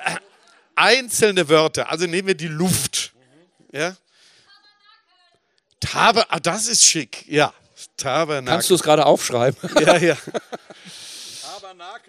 einzelne 0.75 1.49
Wörter. 1.49 1.89
Also 1.91 2.07
nehmen 2.07 2.29
wir 2.29 2.35
die 2.35 2.47
Luft. 2.47 3.13
Ja. 3.71 3.95
Taber, 5.79 6.25
ah, 6.29 6.39
das 6.39 6.67
ist 6.67 6.83
schick. 6.83 7.25
Ja. 7.27 7.53
Tabernakel. 7.97 8.53
Kannst 8.53 8.69
du 8.69 8.75
es 8.75 8.83
gerade 8.83 9.05
aufschreiben? 9.05 9.57
Ja, 9.81 9.97
ja. 9.97 10.17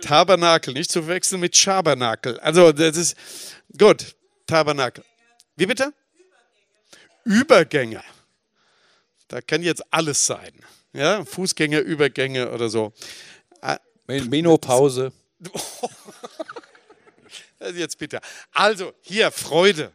Tabernakel, 0.00 0.74
nicht 0.74 0.90
zu 0.90 1.02
verwechseln 1.02 1.40
mit 1.40 1.56
Schabernakel. 1.56 2.40
Also, 2.40 2.72
das 2.72 2.96
ist 2.96 3.16
gut. 3.78 4.14
Tabernakel. 4.50 5.04
Wie 5.56 5.66
bitte? 5.66 5.92
Übergänge. 7.24 8.02
Da 9.28 9.40
kann 9.40 9.62
jetzt 9.62 9.82
alles 9.92 10.26
sein. 10.26 10.52
Ja, 10.92 11.24
Fußgänger, 11.24 11.80
Übergänge 11.80 12.50
oder 12.50 12.68
so. 12.68 12.92
Menopause. 14.06 15.12
Also 17.62 17.78
Jetzt 17.78 17.98
bitte. 17.98 18.20
Also, 18.52 18.94
hier, 19.02 19.30
Freude. 19.30 19.92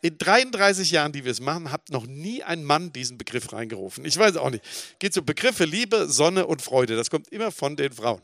In 0.00 0.16
33 0.16 0.90
Jahren, 0.92 1.12
die 1.12 1.22
wir 1.24 1.30
es 1.30 1.40
machen, 1.40 1.70
hat 1.70 1.90
noch 1.90 2.06
nie 2.06 2.42
ein 2.42 2.64
Mann 2.64 2.90
diesen 2.90 3.18
Begriff 3.18 3.52
reingerufen. 3.52 4.06
Ich 4.06 4.16
weiß 4.16 4.36
auch 4.38 4.48
nicht. 4.48 4.64
Geht 4.98 5.12
so 5.12 5.20
Begriffe 5.22 5.66
Liebe, 5.66 6.08
Sonne 6.08 6.46
und 6.46 6.62
Freude. 6.62 6.96
Das 6.96 7.10
kommt 7.10 7.28
immer 7.28 7.52
von 7.52 7.76
den 7.76 7.92
Frauen. 7.92 8.22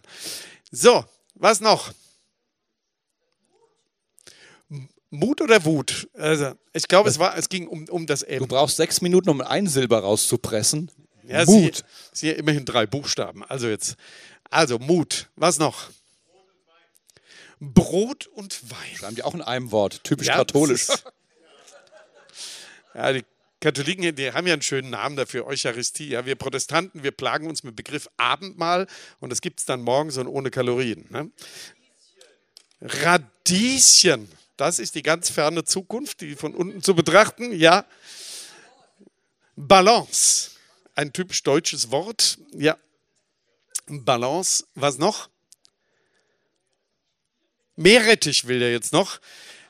So, 0.71 1.05
was 1.35 1.61
noch? 1.61 1.93
M- 4.71 4.88
Mut 5.11 5.40
oder 5.40 5.64
Wut? 5.64 6.09
Also, 6.14 6.53
ich 6.73 6.87
glaube, 6.87 7.09
es, 7.09 7.18
war, 7.18 7.37
es 7.37 7.49
ging 7.49 7.66
um, 7.66 7.88
um 7.88 8.07
das 8.07 8.20
Du 8.20 8.27
M. 8.27 8.49
brauchst 8.49 8.77
sechs 8.77 9.01
Minuten, 9.01 9.29
um 9.29 9.40
ein 9.40 9.66
Silber 9.66 10.01
rauszupressen. 10.01 10.90
Ja, 11.27 11.44
Mut. 11.44 11.77
Sie, 11.77 11.83
sie 12.12 12.27
hier 12.29 12.38
immerhin 12.38 12.64
drei 12.64 12.87
Buchstaben. 12.87 13.44
Also 13.44 13.68
jetzt. 13.68 13.96
Also 14.51 14.79
Mut. 14.79 15.29
Was 15.37 15.59
noch? 15.59 15.90
Brot 17.61 18.27
und 18.29 18.70
Wein. 18.70 18.96
Schreiben 18.96 19.16
die 19.16 19.23
auch 19.23 19.35
in 19.35 19.42
einem 19.42 19.70
Wort. 19.70 20.03
Typisch 20.05 20.29
Ja, 20.29 20.37
katholisch. 20.37 20.88
Ja, 22.92 23.12
die 23.12 23.25
Katholiken, 23.61 24.16
die 24.16 24.33
haben 24.33 24.46
ja 24.46 24.55
einen 24.55 24.62
schönen 24.62 24.90
Namen 24.90 25.16
dafür, 25.16 25.46
Eucharistie. 25.46 26.09
Ja, 26.09 26.25
wir 26.25 26.35
Protestanten, 26.35 27.03
wir 27.03 27.12
plagen 27.12 27.46
uns 27.46 27.62
mit 27.62 27.75
dem 27.75 27.77
Begriff 27.77 28.09
Abendmahl 28.16 28.87
und 29.20 29.31
das 29.31 29.42
gibt 29.42 29.61
es 29.61 29.66
dann 29.66 29.83
morgens 29.83 30.16
und 30.16 30.27
ohne 30.27 30.51
Kalorien. 30.51 31.07
Ne? 31.11 31.31
Radieschen, 32.81 34.29
das 34.61 34.79
ist 34.79 34.94
die 34.94 35.03
ganz 35.03 35.31
ferne 35.31 35.64
Zukunft, 35.64 36.20
die 36.20 36.37
von 36.37 36.55
unten 36.55 36.83
zu 36.83 36.94
betrachten. 36.94 37.53
Ja. 37.53 37.87
Balance, 39.57 40.51
ein 40.94 41.12
typisch 41.12 41.42
deutsches 41.42 41.90
Wort. 41.90 42.38
Ja. 42.53 42.77
Balance, 43.87 44.66
was 44.75 44.99
noch? 44.99 45.31
Meerrettich 47.77 48.46
will 48.46 48.61
er 48.61 48.70
jetzt 48.70 48.92
noch. 48.92 49.20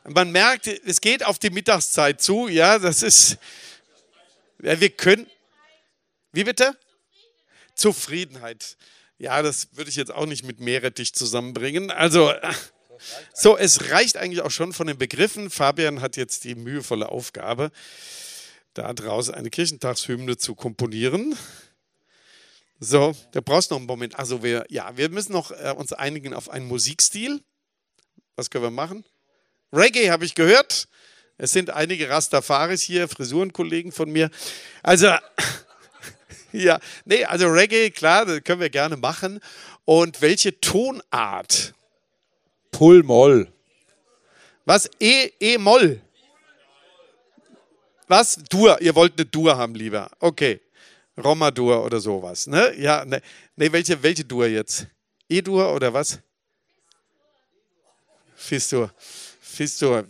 Man 0.05 0.33
merkt, 0.33 0.67
es 0.67 1.01
geht 1.01 1.25
auf 1.25 1.39
die 1.39 1.51
Mittagszeit 1.51 2.21
zu. 2.21 2.49
Ja, 2.49 2.79
das 2.79 3.03
ist. 3.03 3.39
Ja, 4.61 4.81
wir 4.81 4.91
können. 4.91 5.27
Wie 6.33 6.45
bitte? 6.45 6.77
Zufriedenheit. 7.77 8.77
Ja, 9.19 9.41
das 9.43 9.69
würde 9.77 9.91
ich 9.91 9.97
jetzt 9.97 10.11
auch 10.11 10.27
nicht 10.27 10.45
mit 10.45 10.59
Meerrettich 10.59 11.13
zusammenbringen. 11.15 11.91
Also, 11.91 12.33
so, 13.35 13.57
es 13.57 13.91
reicht 13.91 14.17
eigentlich 14.17 14.43
auch 14.43 14.51
schon 14.51 14.73
von 14.73 14.87
den 14.87 14.99
Begriffen. 14.99 15.51
Fabian 15.51 16.01
hat 16.01 16.17
jetzt 16.17 16.45
die 16.45 16.55
mühevolle 16.55 17.09
Aufgabe, 17.09 17.71
da 18.75 18.93
draus 18.93 19.31
eine 19.31 19.51
Kirchentagshymne 19.51 20.37
zu 20.37 20.55
komponieren. 20.55 21.37
So, 22.79 23.15
da 23.33 23.41
brauchst 23.41 23.71
du 23.71 23.75
noch 23.75 23.81
einen 23.81 23.87
Moment. 23.87 24.19
Also, 24.19 24.43
wir, 24.43 24.65
ja, 24.71 24.97
wir 24.97 25.11
müssen 25.11 25.33
noch 25.33 25.51
äh, 25.51 25.75
uns 25.77 25.93
einigen 25.93 26.33
auf 26.33 26.49
einen 26.49 26.67
Musikstil. 26.67 27.43
Was 28.37 28.49
können 28.49 28.65
wir 28.65 28.71
machen? 28.71 29.05
Reggae 29.73 30.11
habe 30.11 30.25
ich 30.25 30.35
gehört. 30.35 30.89
Es 31.37 31.53
sind 31.53 31.71
einige 31.71 32.09
Rastafaris 32.09 32.83
hier, 32.83 33.09
Frisurenkollegen 33.09 33.93
von 33.93 34.11
mir. 34.11 34.31
Also, 34.83 35.09
ja, 36.53 36.79
nee, 37.05 37.25
also 37.25 37.49
Reggae, 37.49 37.91
klar, 37.91 38.27
das 38.27 38.43
können 38.45 38.61
wir 38.61 38.71
gerne 38.71 38.97
machen. 38.97 39.41
Und 39.85 40.23
welche 40.23 40.61
Tonart? 40.61 41.75
Pull 42.71 43.03
Moll. 43.03 43.53
Was? 44.65 44.89
E, 45.01 45.31
E-Moll? 45.41 46.01
Was? 48.07 48.37
Dur. 48.49 48.81
Ihr 48.81 48.95
wollt 48.95 49.15
eine 49.19 49.27
Dur 49.27 49.57
haben, 49.57 49.75
lieber. 49.75 50.11
Okay. 50.21 50.61
Roma-Dur 51.17 51.85
oder 51.85 52.01
sowas. 52.01 52.47
Ne? 52.47 52.75
Ja, 52.79 53.05
ne, 53.05 53.21
nee, 53.57 53.71
welche, 53.73 54.03
welche 54.03 54.25
Dur 54.25 54.47
jetzt? 54.47 54.87
E-Dur 55.29 55.75
oder 55.75 55.93
was? 55.93 56.19
Fistur. 58.37 58.93
Fistur. 59.41 60.07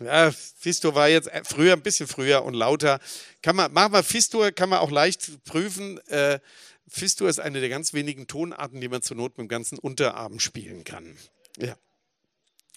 Ja, 0.00 0.32
Fistur 0.32 0.94
war 0.94 1.08
jetzt 1.08 1.30
früher, 1.44 1.74
ein 1.74 1.82
bisschen 1.82 2.06
früher 2.06 2.42
und 2.42 2.54
lauter. 2.54 2.98
Kann 3.40 3.56
man, 3.56 3.72
machen 3.72 3.92
wir 3.92 4.02
Fistur, 4.02 4.50
kann 4.50 4.68
man 4.68 4.80
auch 4.80 4.90
leicht 4.90 5.44
prüfen. 5.44 5.98
Äh, 6.08 6.40
Fistur 6.88 7.28
ist 7.28 7.40
eine 7.40 7.60
der 7.60 7.68
ganz 7.68 7.94
wenigen 7.94 8.26
Tonarten, 8.26 8.80
die 8.80 8.88
man 8.88 9.02
zur 9.02 9.16
Not 9.16 9.38
mit 9.38 9.46
dem 9.46 9.48
ganzen 9.48 9.78
Unterarm 9.78 10.40
spielen 10.40 10.84
kann. 10.84 11.16
Ja. 11.58 11.76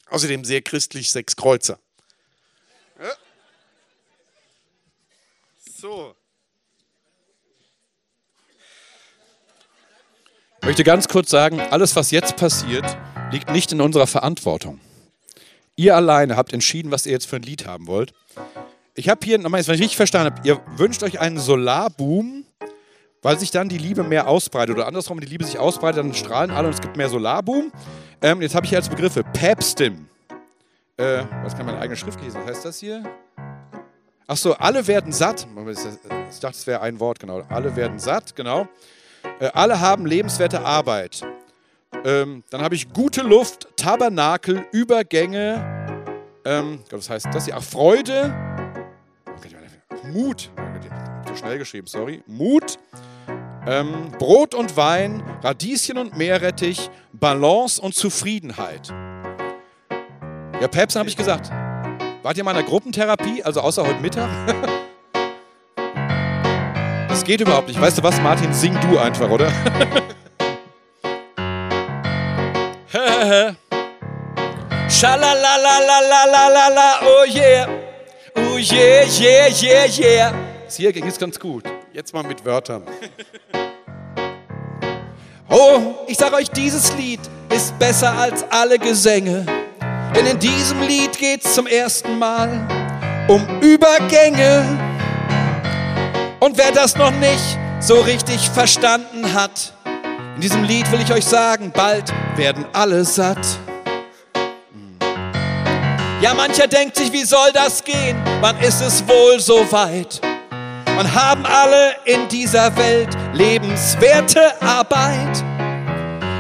Außerdem 0.10 0.46
sehr 0.46 0.62
christlich, 0.62 1.12
sechs 1.12 1.36
Kreuzer. 1.36 1.80
Ja. 3.00 3.12
so. 5.80 6.16
Ich 10.62 10.68
möchte 10.68 10.84
ganz 10.84 11.08
kurz 11.08 11.30
sagen, 11.30 11.60
alles, 11.60 11.96
was 11.96 12.12
jetzt 12.12 12.38
passiert, 12.38 12.86
liegt 13.32 13.52
nicht 13.52 13.72
in 13.72 13.82
unserer 13.82 14.08
Verantwortung. 14.08 14.80
Ihr 15.76 15.96
alleine 15.96 16.38
habt 16.38 16.54
entschieden, 16.54 16.92
was 16.92 17.06
ihr 17.06 17.12
jetzt 17.12 17.28
für 17.28 17.36
ein 17.36 17.44
Lied 17.44 17.68
haben 17.68 17.86
wollt. 17.86 18.14
Ich 18.96 19.10
habe 19.10 19.24
hier, 19.26 19.38
nochmal, 19.38 19.66
wenn 19.68 19.76
ich 19.76 19.82
richtig 19.82 19.98
verstanden 19.98 20.34
habe, 20.34 20.48
ihr 20.48 20.62
wünscht 20.78 21.04
euch 21.04 21.20
einen 21.20 21.38
Solarboom, 21.38 22.46
weil 23.22 23.38
sich 23.38 23.52
dann 23.52 23.68
die 23.70 23.78
Liebe 23.78 24.04
mehr 24.04 24.28
ausbreitet. 24.28 24.76
Oder 24.76 24.88
andersrum, 24.88 25.18
wenn 25.18 25.26
die 25.26 25.32
Liebe 25.32 25.44
sich 25.44 25.60
ausbreitet, 25.60 26.00
dann 26.00 26.14
strahlen 26.14 26.52
alle 26.52 26.68
und 26.68 26.74
es 26.74 26.82
gibt 26.82 26.96
mehr 26.96 27.10
Solarboom. 27.10 27.72
Ähm, 28.22 28.42
jetzt 28.42 28.56
habe 28.56 28.66
ich 28.66 28.70
hier 28.70 28.80
als 28.80 28.90
Begriffe 28.90 29.24
Päpstin. 29.24 30.08
Äh, 30.98 31.24
was 31.44 31.56
kann 31.56 31.66
meine 31.66 31.80
eigene 31.80 31.98
Schrift 31.98 32.22
lesen? 32.22 32.40
Was 32.42 32.56
heißt 32.56 32.66
das 32.66 32.80
hier? 32.80 33.04
Ach 34.28 34.38
so, 34.38 34.54
alle 34.54 34.88
werden 34.88 35.12
satt. 35.12 35.46
Ich 36.32 36.40
dachte, 36.40 36.58
es 36.58 36.66
wäre 36.66 36.82
ein 36.82 37.00
Wort, 37.00 37.20
genau. 37.20 37.44
Alle 37.50 37.76
werden 37.76 38.00
satt, 38.00 38.36
genau. 38.36 38.68
Äh, 39.40 39.50
alle 39.54 39.80
haben 39.80 40.06
lebenswerte 40.06 40.62
Arbeit. 40.62 41.22
Ähm, 42.04 42.44
dann 42.50 42.62
habe 42.62 42.76
ich 42.76 42.92
gute 42.92 43.22
Luft, 43.22 43.68
Tabernakel, 43.78 44.66
Übergänge. 44.72 46.04
Ähm, 46.46 46.80
was 46.90 47.10
heißt 47.10 47.28
das 47.34 47.46
hier? 47.46 47.56
Ach, 47.58 47.64
Freude. 47.64 48.34
Mut. 50.12 50.52
Zu 51.26 51.36
schnell 51.36 51.58
geschrieben, 51.58 51.88
sorry. 51.88 52.24
Mut. 52.28 52.78
Ähm, 53.68 54.12
Brot 54.20 54.54
und 54.54 54.78
Wein, 54.78 55.24
Radieschen 55.42 55.98
und 55.98 56.16
Meerrettich, 56.16 56.92
Balance 57.14 57.82
und 57.82 57.96
Zufriedenheit. 57.96 58.94
Ja, 60.62 60.68
Päpst 60.68 60.96
habe 60.96 61.10
ich 61.10 61.18
gesagt. 61.18 61.52
Wart 62.22 62.38
ihr 62.38 62.44
mal 62.44 62.52
in 62.52 62.58
einer 62.58 62.68
Gruppentherapie, 62.68 63.42
also 63.44 63.62
außer 63.62 63.86
heute 63.86 64.02
Mittag? 64.02 64.30
Das 67.08 67.24
geht 67.24 67.40
überhaupt 67.40 67.70
nicht. 67.70 67.80
Weißt 67.80 67.98
du 67.98 68.04
was, 68.04 68.20
Martin? 68.20 68.54
Sing 68.54 68.78
du 68.82 69.00
einfach, 69.00 69.30
oder? 69.30 69.50
Schalalalalalalalala, 74.90 77.00
oh 77.04 77.26
yeah. 77.34 77.70
Oh 78.36 78.58
yeah, 78.58 79.06
yeah, 79.20 79.48
yeah, 79.48 79.86
yeah. 79.86 80.34
Hier 80.70 80.92
ging 80.92 81.08
es 81.08 81.18
ganz 81.18 81.40
gut. 81.40 81.64
Jetzt 81.94 82.14
mal 82.14 82.24
mit 82.24 82.44
Wörtern. 82.44 82.84
Oh, 85.50 85.94
ich 86.08 86.18
sag 86.18 86.34
euch, 86.34 86.50
dieses 86.50 86.96
Lied 86.96 87.20
ist 87.54 87.78
besser 87.78 88.12
als 88.18 88.44
alle 88.50 88.80
Gesänge. 88.80 89.46
Denn 90.16 90.26
in 90.26 90.40
diesem 90.40 90.82
Lied 90.82 91.18
geht's 91.18 91.54
zum 91.54 91.68
ersten 91.68 92.18
Mal 92.18 92.68
um 93.28 93.62
Übergänge. 93.62 94.66
Und 96.40 96.58
wer 96.58 96.72
das 96.72 96.96
noch 96.96 97.12
nicht 97.12 97.60
so 97.80 98.02
richtig 98.02 98.50
verstanden 98.50 99.34
hat, 99.34 99.74
in 100.36 100.42
diesem 100.42 100.64
Lied 100.64 100.92
will 100.92 101.02
ich 101.02 101.14
euch 101.14 101.26
sagen, 101.26 101.72
bald 101.72 102.12
werden 102.36 102.66
alle 102.74 103.06
satt. 103.06 103.46
Ja, 106.22 106.34
mancher 106.34 106.68
denkt 106.68 106.96
sich, 106.96 107.12
wie 107.12 107.24
soll 107.24 107.52
das 107.54 107.84
gehen? 107.84 108.18
Wann 108.42 108.58
ist 108.60 108.82
es 108.82 109.08
wohl 109.08 109.40
so 109.40 109.72
weit? 109.72 110.22
Und 110.98 111.14
haben 111.14 111.46
alle 111.46 111.96
in 112.06 112.28
dieser 112.30 112.76
Welt 112.78 113.10
lebenswerte 113.34 114.62
Arbeit? 114.62 115.44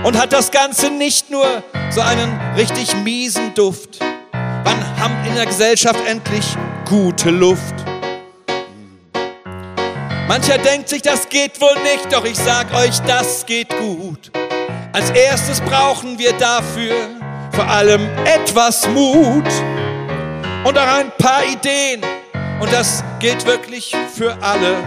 Und 0.03 0.17
hat 0.17 0.31
das 0.31 0.49
Ganze 0.51 0.89
nicht 0.91 1.29
nur 1.29 1.45
so 1.89 1.99
einen 2.01 2.39
richtig 2.55 2.95
miesen 3.03 3.53
Duft? 3.53 3.99
Wann 4.31 4.99
haben 4.99 5.15
in 5.27 5.35
der 5.35 5.45
Gesellschaft 5.45 5.99
endlich 6.07 6.45
gute 6.85 7.31
Luft? 7.31 7.75
Mancher 10.27 10.57
denkt 10.57 10.89
sich, 10.89 11.01
das 11.01 11.27
geht 11.27 11.59
wohl 11.59 11.75
nicht, 11.83 12.11
doch 12.11 12.23
ich 12.23 12.37
sag 12.37 12.73
euch, 12.73 12.99
das 13.01 13.45
geht 13.45 13.69
gut. 13.77 14.31
Als 14.93 15.09
erstes 15.11 15.59
brauchen 15.59 16.17
wir 16.17 16.31
dafür 16.33 16.95
vor 17.51 17.67
allem 17.67 18.01
etwas 18.25 18.87
Mut 18.87 19.47
und 20.63 20.77
auch 20.77 20.87
ein 20.87 21.11
paar 21.17 21.43
Ideen. 21.45 22.01
Und 22.59 22.71
das 22.71 23.03
gilt 23.19 23.45
wirklich 23.45 23.95
für 24.15 24.35
alle. 24.41 24.77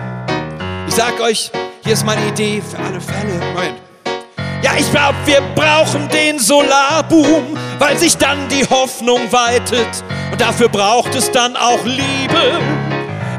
Ich 0.87 0.95
sag 0.95 1.21
euch, 1.21 1.51
hier 1.85 1.93
ist 1.93 2.05
meine 2.05 2.27
Idee 2.27 2.63
für 2.63 2.79
alle 2.79 3.01
Fälle. 3.01 3.35
Moment. 3.55 3.79
Ja, 4.63 4.73
ich 4.77 4.91
glaub, 4.91 5.15
wir 5.25 5.41
brauchen 5.55 6.09
den 6.09 6.39
Solarboom, 6.39 7.57
weil 7.79 7.97
sich 7.97 8.17
dann 8.17 8.49
die 8.49 8.67
Hoffnung 8.69 9.31
weitet. 9.31 10.03
Und 10.33 10.41
dafür 10.41 10.69
braucht 10.69 11.15
es 11.15 11.31
dann 11.31 11.57
auch 11.57 11.85
Liebe, 11.85 12.59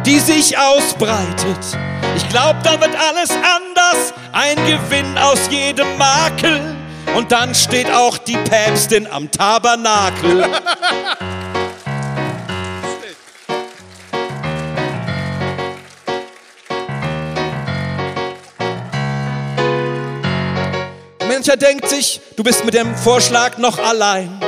die 0.06 0.20
sich 0.20 0.58
ausbreitet. 0.58 1.78
Ich 2.16 2.28
glaub, 2.30 2.64
da 2.64 2.80
wird 2.80 2.96
alles 2.96 3.32
anders, 3.32 4.14
ein 4.32 4.56
Gewinn 4.66 5.18
aus 5.18 5.50
jedem 5.50 5.98
Makel. 5.98 6.76
Und 7.16 7.32
dann 7.32 7.54
steht 7.56 7.92
auch 7.92 8.18
die 8.18 8.38
Päpstin 8.38 9.08
am 9.08 9.30
Tabernakel. 9.30 10.46
Mancher 21.40 21.56
denkt 21.56 21.88
sich, 21.88 22.20
du 22.36 22.44
bist 22.44 22.66
mit 22.66 22.74
dem 22.74 22.94
Vorschlag 22.98 23.58
noch 23.60 23.80
allein. 23.80 24.42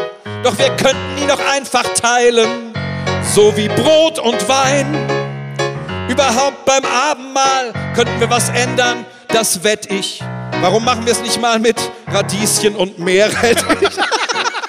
Doch 0.44 0.58
wir 0.58 0.76
könnten 0.76 1.18
ihn 1.22 1.30
doch 1.30 1.40
einfach 1.40 1.86
teilen, 1.94 2.74
so 3.34 3.56
wie 3.56 3.70
Brot 3.70 4.20
und 4.20 4.50
Wein. 4.50 4.94
Überhaupt 6.10 6.66
beim 6.66 6.84
Abendmahl 6.84 7.72
könnten 7.96 8.20
wir 8.20 8.30
was 8.30 8.50
ändern, 8.50 9.06
das 9.30 9.64
wett 9.64 9.90
ich. 9.90 10.22
Warum 10.60 10.84
machen 10.84 11.06
wir 11.06 11.14
es 11.14 11.22
nicht 11.22 11.40
mal 11.40 11.60
mit 11.60 11.78
Radieschen 12.12 12.76
und 12.76 13.00
Meerrettich? 13.00 13.64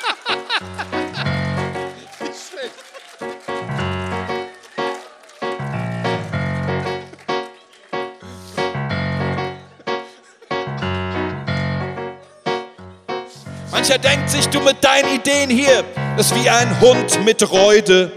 Mancher 13.83 13.99
denkt 13.99 14.31
sich, 14.31 14.49
du 14.49 14.61
mit 14.61 14.77
deinen 14.85 15.17
Ideen 15.17 15.51
hier, 15.51 15.83
das 16.17 16.31
ist 16.31 16.37
wie 16.37 16.49
ein 16.49 16.81
Hund 16.81 17.25
mit 17.25 17.51
Reude. 17.51 18.13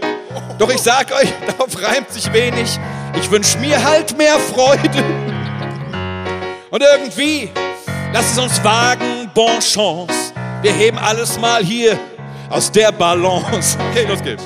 Doch 0.60 0.70
ich 0.70 0.80
sag 0.80 1.10
euch, 1.10 1.28
darauf 1.48 1.82
reimt 1.82 2.08
sich 2.08 2.32
wenig. 2.32 2.78
Ich 3.20 3.28
wünsch 3.32 3.56
mir 3.56 3.82
halt 3.82 4.16
mehr 4.16 4.38
Freude. 4.38 5.02
Und 6.70 6.80
irgendwie, 6.80 7.50
lasst 8.12 8.34
es 8.34 8.38
uns 8.38 8.62
wagen, 8.62 9.28
bon 9.34 9.58
chance. 9.58 10.32
Wir 10.62 10.72
heben 10.72 10.98
alles 10.98 11.36
mal 11.36 11.64
hier 11.64 11.98
aus 12.48 12.70
der 12.70 12.92
Balance. 12.92 13.76
Okay, 13.90 14.06
los 14.08 14.22
geht's. 14.22 14.44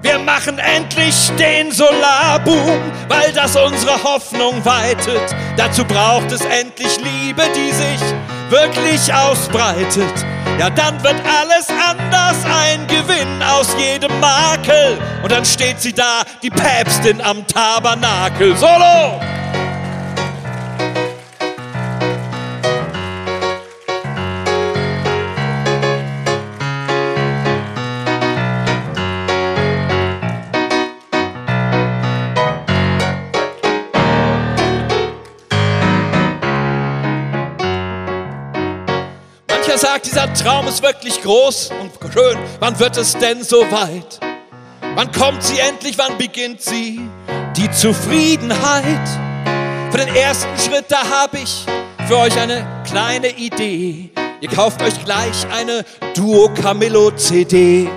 Wir 0.00 0.18
machen 0.20 0.58
endlich 0.58 1.30
den 1.38 1.70
Solarboom, 1.70 2.80
weil 3.08 3.30
das 3.34 3.56
unsere 3.56 4.02
Hoffnung 4.02 4.64
weitet. 4.64 5.36
Dazu 5.58 5.84
braucht 5.84 6.32
es 6.32 6.40
endlich 6.46 6.96
Liebe, 6.96 7.42
die 7.54 7.72
sich 7.72 8.00
wirklich 8.48 9.12
ausbreitet. 9.12 10.24
Ja, 10.58 10.70
dann 10.70 11.02
wird 11.02 11.16
alles 11.24 11.68
anders, 11.68 12.36
ein 12.44 12.86
Gewinn 12.86 13.42
aus 13.42 13.74
jedem 13.78 14.20
Makel. 14.20 14.98
Und 15.22 15.32
dann 15.32 15.44
steht 15.44 15.80
sie 15.80 15.92
da, 15.92 16.22
die 16.42 16.50
Päpstin 16.50 17.20
am 17.20 17.46
Tabernakel. 17.46 18.56
Solo! 18.56 19.20
Mancher 39.72 39.86
sagt, 39.86 40.06
dieser 40.06 40.34
Traum 40.34 40.68
ist 40.68 40.82
wirklich 40.82 41.22
groß 41.22 41.70
und 41.80 41.92
schön. 42.12 42.36
Wann 42.60 42.78
wird 42.78 42.98
es 42.98 43.16
denn 43.16 43.42
so 43.42 43.62
weit? 43.70 44.20
Wann 44.94 45.10
kommt 45.12 45.42
sie 45.42 45.58
endlich? 45.60 45.96
Wann 45.96 46.18
beginnt 46.18 46.60
sie? 46.60 47.00
Die 47.56 47.70
Zufriedenheit. 47.70 49.08
Für 49.90 49.96
den 49.96 50.14
ersten 50.14 50.58
Schritt, 50.58 50.84
da 50.88 51.08
habe 51.08 51.38
ich 51.38 51.64
für 52.06 52.18
euch 52.18 52.38
eine 52.38 52.66
kleine 52.86 53.28
Idee. 53.28 54.10
Ihr 54.42 54.48
kauft 54.50 54.82
euch 54.82 55.02
gleich 55.06 55.46
eine 55.50 55.86
Duo 56.14 56.50
Camillo 56.52 57.10
CD. 57.12 57.88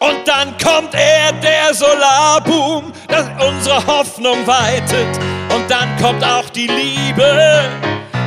Und 0.00 0.18
dann 0.26 0.54
kommt 0.58 0.92
er, 0.92 1.32
der 1.32 1.72
Solarboom, 1.72 2.92
das 3.08 3.26
unsere 3.42 3.86
Hoffnung 3.86 4.46
weitet. 4.46 5.16
Und 5.54 5.70
dann 5.70 5.96
kommt 5.96 6.22
auch 6.22 6.50
die 6.50 6.66
Liebe, 6.66 7.70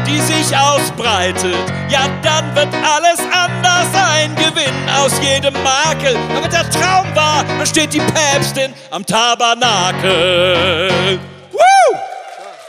die 0.07 0.19
sich 0.19 0.55
ausbreitet. 0.55 1.55
Ja, 1.89 2.07
dann 2.21 2.55
wird 2.55 2.69
alles 2.73 3.19
anders, 3.19 3.87
ein 3.93 4.33
Gewinn 4.35 4.89
aus 4.99 5.11
jedem 5.21 5.53
Makel. 5.63 6.15
Damit 6.33 6.53
der 6.53 6.69
Traum 6.69 7.13
wahr, 7.15 7.43
dann 7.45 7.65
steht 7.65 7.93
die 7.93 7.99
Päpstin 7.99 8.73
am 8.89 9.05
Tabernakel. 9.05 11.19
Woo! 11.51 11.97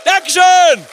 Dankeschön! 0.04 0.86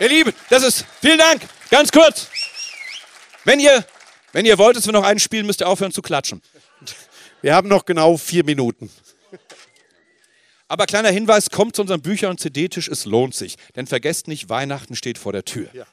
Ihr 0.00 0.08
Lieben, 0.08 0.32
das 0.50 0.64
ist, 0.64 0.84
vielen 1.00 1.18
Dank, 1.18 1.42
ganz 1.70 1.92
kurz. 1.92 2.28
Wenn 3.44 3.60
ihr, 3.60 3.84
wenn 4.32 4.44
ihr 4.44 4.58
wollt, 4.58 4.76
dass 4.76 4.86
wir 4.86 4.92
noch 4.92 5.04
einen 5.04 5.20
spielen, 5.20 5.46
müsst 5.46 5.60
ihr 5.60 5.68
aufhören 5.68 5.92
zu 5.92 6.02
klatschen. 6.02 6.42
Wir 7.42 7.54
haben 7.54 7.68
noch 7.68 7.84
genau 7.84 8.16
vier 8.16 8.44
Minuten. 8.44 8.90
Aber 10.66 10.86
kleiner 10.86 11.10
Hinweis, 11.10 11.50
kommt 11.50 11.76
zu 11.76 11.82
unserem 11.82 12.00
Bücher- 12.00 12.30
und 12.30 12.40
CD-Tisch, 12.40 12.88
es 12.88 13.04
lohnt 13.04 13.34
sich. 13.34 13.56
Denn 13.76 13.86
vergesst 13.86 14.26
nicht, 14.26 14.48
Weihnachten 14.48 14.96
steht 14.96 15.18
vor 15.18 15.32
der 15.32 15.44
Tür. 15.44 15.68
Ja. 15.72 15.84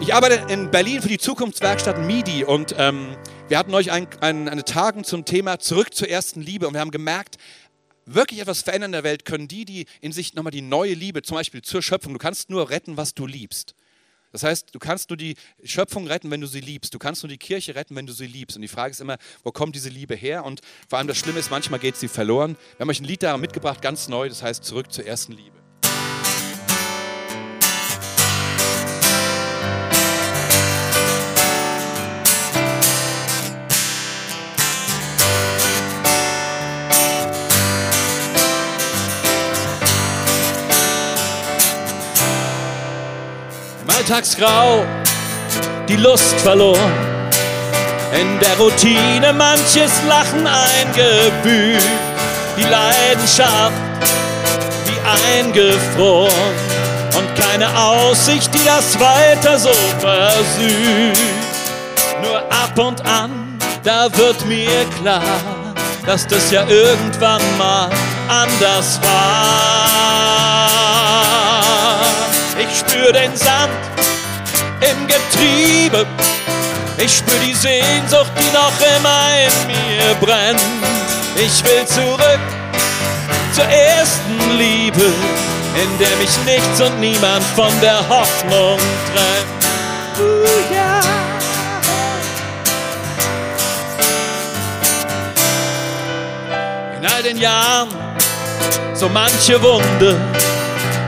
Ich 0.00 0.12
arbeite 0.12 0.52
in 0.52 0.70
Berlin 0.70 1.00
für 1.00 1.08
die 1.08 1.18
Zukunftswerkstatt 1.18 1.98
MIDI 1.98 2.44
und 2.44 2.74
ähm, 2.76 3.16
wir 3.48 3.56
hatten 3.56 3.72
euch 3.72 3.90
ein, 3.90 4.06
ein, 4.20 4.48
eine 4.50 4.64
Tagung 4.64 5.04
zum 5.04 5.24
Thema 5.24 5.60
Zurück 5.60 5.94
zur 5.94 6.10
ersten 6.10 6.42
Liebe 6.42 6.66
und 6.68 6.74
wir 6.74 6.80
haben 6.80 6.90
gemerkt, 6.90 7.38
wirklich 8.06 8.40
etwas 8.40 8.62
verändern 8.62 8.88
in 8.88 8.92
der 8.92 9.04
Welt 9.04 9.24
können 9.24 9.48
die, 9.48 9.64
die 9.64 9.86
in 10.00 10.12
sich 10.12 10.34
nochmal 10.34 10.50
die 10.50 10.62
neue 10.62 10.94
Liebe, 10.94 11.22
zum 11.22 11.36
Beispiel 11.36 11.62
zur 11.62 11.82
Schöpfung, 11.82 12.12
du 12.12 12.18
kannst 12.18 12.50
nur 12.50 12.70
retten, 12.70 12.96
was 12.96 13.14
du 13.14 13.26
liebst. 13.26 13.74
Das 14.34 14.42
heißt, 14.42 14.74
du 14.74 14.80
kannst 14.80 15.10
nur 15.10 15.16
die 15.16 15.36
Schöpfung 15.62 16.08
retten, 16.08 16.28
wenn 16.28 16.40
du 16.40 16.48
sie 16.48 16.60
liebst. 16.60 16.92
Du 16.92 16.98
kannst 16.98 17.22
nur 17.22 17.28
die 17.28 17.38
Kirche 17.38 17.76
retten, 17.76 17.94
wenn 17.94 18.04
du 18.04 18.12
sie 18.12 18.26
liebst. 18.26 18.56
Und 18.56 18.62
die 18.62 18.68
Frage 18.68 18.90
ist 18.90 19.00
immer, 19.00 19.16
wo 19.44 19.52
kommt 19.52 19.76
diese 19.76 19.90
Liebe 19.90 20.16
her? 20.16 20.44
Und 20.44 20.60
vor 20.88 20.98
allem 20.98 21.06
das 21.06 21.18
Schlimme 21.18 21.38
ist, 21.38 21.52
manchmal 21.52 21.78
geht 21.78 21.94
sie 21.94 22.08
verloren. 22.08 22.56
Wir 22.72 22.80
haben 22.80 22.90
euch 22.90 23.00
ein 23.00 23.04
Lied 23.04 23.22
da 23.22 23.36
mitgebracht, 23.36 23.80
ganz 23.80 24.08
neu, 24.08 24.28
das 24.28 24.42
heißt 24.42 24.64
Zurück 24.64 24.90
zur 24.90 25.06
ersten 25.06 25.34
Liebe. 25.34 25.63
Alltagsgrau 43.96 44.84
die 45.88 45.96
Lust 45.96 46.40
verloren. 46.40 46.92
In 48.20 48.38
der 48.38 48.56
Routine 48.58 49.32
manches 49.32 49.92
Lachen 50.08 50.46
eingebüht, 50.46 51.82
die 52.56 52.62
Leidenschaft 52.62 53.72
wie 54.86 55.38
eingefroren 55.38 56.54
und 57.16 57.34
keine 57.36 57.68
Aussicht, 57.76 58.52
die 58.54 58.64
das 58.64 58.98
weiter 58.98 59.58
so 59.58 59.72
versüht. 59.98 61.18
Nur 62.22 62.38
ab 62.38 62.78
und 62.78 63.04
an, 63.06 63.58
da 63.82 64.08
wird 64.16 64.44
mir 64.46 64.84
klar, 65.00 65.22
dass 66.06 66.26
das 66.26 66.50
ja 66.50 66.64
irgendwann 66.68 67.42
mal 67.58 67.90
anders 68.28 69.00
war. 69.02 70.83
Spür 72.94 73.12
den 73.12 73.36
Sand 73.36 73.72
im 74.80 75.08
Getriebe. 75.08 76.06
Ich 76.96 77.16
spür 77.16 77.34
die 77.44 77.52
Sehnsucht, 77.52 78.30
die 78.38 78.52
noch 78.54 78.70
immer 78.96 79.30
in 79.36 79.66
mir 79.66 80.14
brennt. 80.20 80.62
Ich 81.34 81.64
will 81.64 81.84
zurück 81.86 82.38
zur 83.52 83.64
ersten 83.64 84.56
Liebe, 84.56 85.12
in 85.74 85.98
der 85.98 86.16
mich 86.18 86.38
nichts 86.46 86.80
und 86.80 87.00
niemand 87.00 87.44
von 87.56 87.72
der 87.80 87.98
Hoffnung 88.08 88.78
trennt. 89.12 90.20
Uh, 90.20 90.46
yeah. 90.72 91.00
In 96.96 97.06
all 97.06 97.22
den 97.24 97.38
Jahren 97.38 97.88
so 98.94 99.08
manche 99.08 99.60
Wunde 99.60 100.16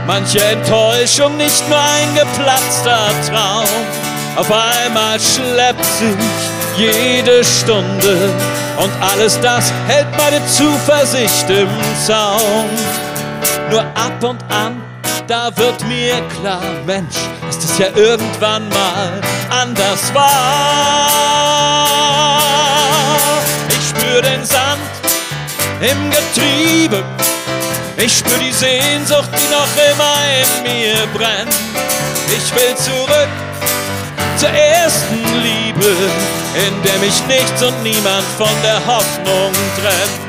manche 0.06 0.42
Enttäuschung, 0.42 1.36
nicht 1.36 1.68
nur 1.68 1.78
ein 1.78 2.14
geplatzter 2.14 3.08
Traum. 3.28 3.66
Auf 4.36 4.50
einmal 4.50 5.18
schleppt 5.18 5.84
sich 5.84 6.16
jede 6.76 7.44
Stunde 7.44 8.30
und 8.76 8.90
alles 9.00 9.40
das 9.40 9.72
hält 9.88 10.06
meine 10.16 10.46
Zuversicht 10.46 11.48
im 11.48 11.68
Zaum. 12.06 12.66
Nur 13.70 13.80
ab 13.80 14.22
und 14.22 14.44
an, 14.52 14.82
da 15.26 15.50
wird 15.56 15.82
mir 15.88 16.20
klar, 16.40 16.62
Mensch, 16.86 17.16
dass 17.46 17.58
das 17.58 17.78
ja 17.78 17.86
irgendwann 17.94 18.68
mal 18.68 19.20
anders 19.50 20.14
war. 20.14 21.08
Ich 23.68 23.88
spür 23.88 24.22
den 24.22 24.44
Sand 24.44 24.80
im 25.80 26.10
Getriebe 26.10 27.02
ich 27.98 28.18
spür 28.18 28.38
die 28.38 28.52
Sehnsucht, 28.52 29.30
die 29.32 29.48
noch 29.50 29.68
immer 29.90 30.14
in 30.40 30.62
mir 30.62 30.94
brennt. 31.14 31.54
Ich 32.28 32.54
will 32.54 32.76
zurück 32.76 33.28
zur 34.36 34.50
ersten 34.50 35.24
Liebe, 35.42 35.96
in 36.66 36.82
der 36.82 36.98
mich 36.98 37.26
nichts 37.26 37.62
und 37.62 37.82
niemand 37.82 38.24
von 38.36 38.50
der 38.62 38.84
Hoffnung 38.86 39.52
trennt. 39.80 40.26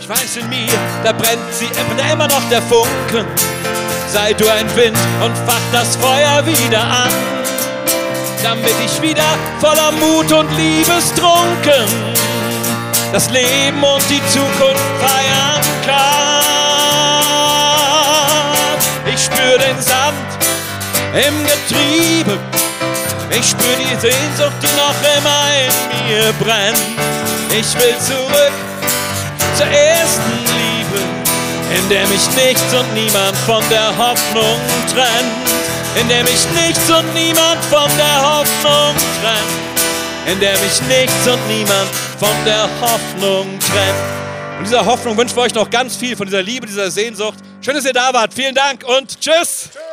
Ich 0.00 0.08
weiß 0.08 0.36
in 0.38 0.48
mir, 0.48 0.72
da 1.04 1.12
brennt 1.12 1.52
sie 1.52 1.68
immer 2.12 2.26
noch 2.26 2.48
der 2.50 2.62
Funken. 2.62 3.26
Sei 4.08 4.32
du 4.32 4.48
ein 4.48 4.74
Wind 4.74 4.96
und 5.22 5.36
fach 5.46 5.60
das 5.70 5.96
Feuer 5.96 6.44
wieder 6.46 6.82
an 6.82 7.37
damit 8.42 8.74
ich 8.84 9.02
wieder 9.02 9.24
voller 9.60 9.92
Mut 9.92 10.32
und 10.32 10.50
Liebestrunken 10.56 11.86
das 13.12 13.30
Leben 13.30 13.82
und 13.82 14.02
die 14.10 14.20
Zukunft 14.28 14.82
feiern 15.00 15.60
kann. 15.86 16.42
Ich 19.06 19.24
spür 19.24 19.58
den 19.58 19.80
Sand 19.80 20.14
im 21.14 21.34
Getriebe, 21.44 22.38
ich 23.30 23.48
spür 23.48 23.76
die 23.78 23.96
Sehnsucht, 23.96 24.52
die 24.62 24.68
noch 24.76 24.94
immer 25.16 25.46
in 25.56 25.72
mir 26.06 26.32
brennt. 26.34 26.78
Ich 27.50 27.74
will 27.74 27.96
zurück 27.98 28.52
zur 29.56 29.66
ersten 29.66 30.44
Liebe, 30.58 31.00
in 31.76 31.88
der 31.88 32.06
mich 32.08 32.28
nichts 32.36 32.74
und 32.74 32.92
niemand 32.94 33.36
von 33.46 33.64
der 33.70 33.96
Hoffnung 33.96 34.60
trennt 34.92 35.77
in 35.96 36.08
der 36.08 36.22
mich 36.22 36.46
nichts 36.54 36.90
und 36.90 37.14
niemand 37.14 37.64
von 37.64 37.90
der 37.96 38.22
Hoffnung 38.22 38.94
trennt, 39.20 40.32
in 40.32 40.40
der 40.40 40.52
mich 40.58 40.80
nichts 40.82 41.26
und 41.26 41.48
niemand 41.48 41.88
von 42.18 42.44
der 42.44 42.68
Hoffnung 42.80 43.58
trennt. 43.58 44.58
Und 44.58 44.64
dieser 44.64 44.84
Hoffnung 44.84 45.16
wünschen 45.16 45.36
wir 45.36 45.42
euch 45.42 45.54
noch 45.54 45.70
ganz 45.70 45.96
viel 45.96 46.16
von 46.16 46.26
dieser 46.26 46.42
Liebe, 46.42 46.66
dieser 46.66 46.90
Sehnsucht. 46.90 47.38
Schön, 47.60 47.74
dass 47.74 47.84
ihr 47.84 47.92
da 47.92 48.12
wart. 48.12 48.34
Vielen 48.34 48.54
Dank 48.54 48.84
und 48.84 49.20
tschüss. 49.20 49.70
tschüss. 49.72 49.87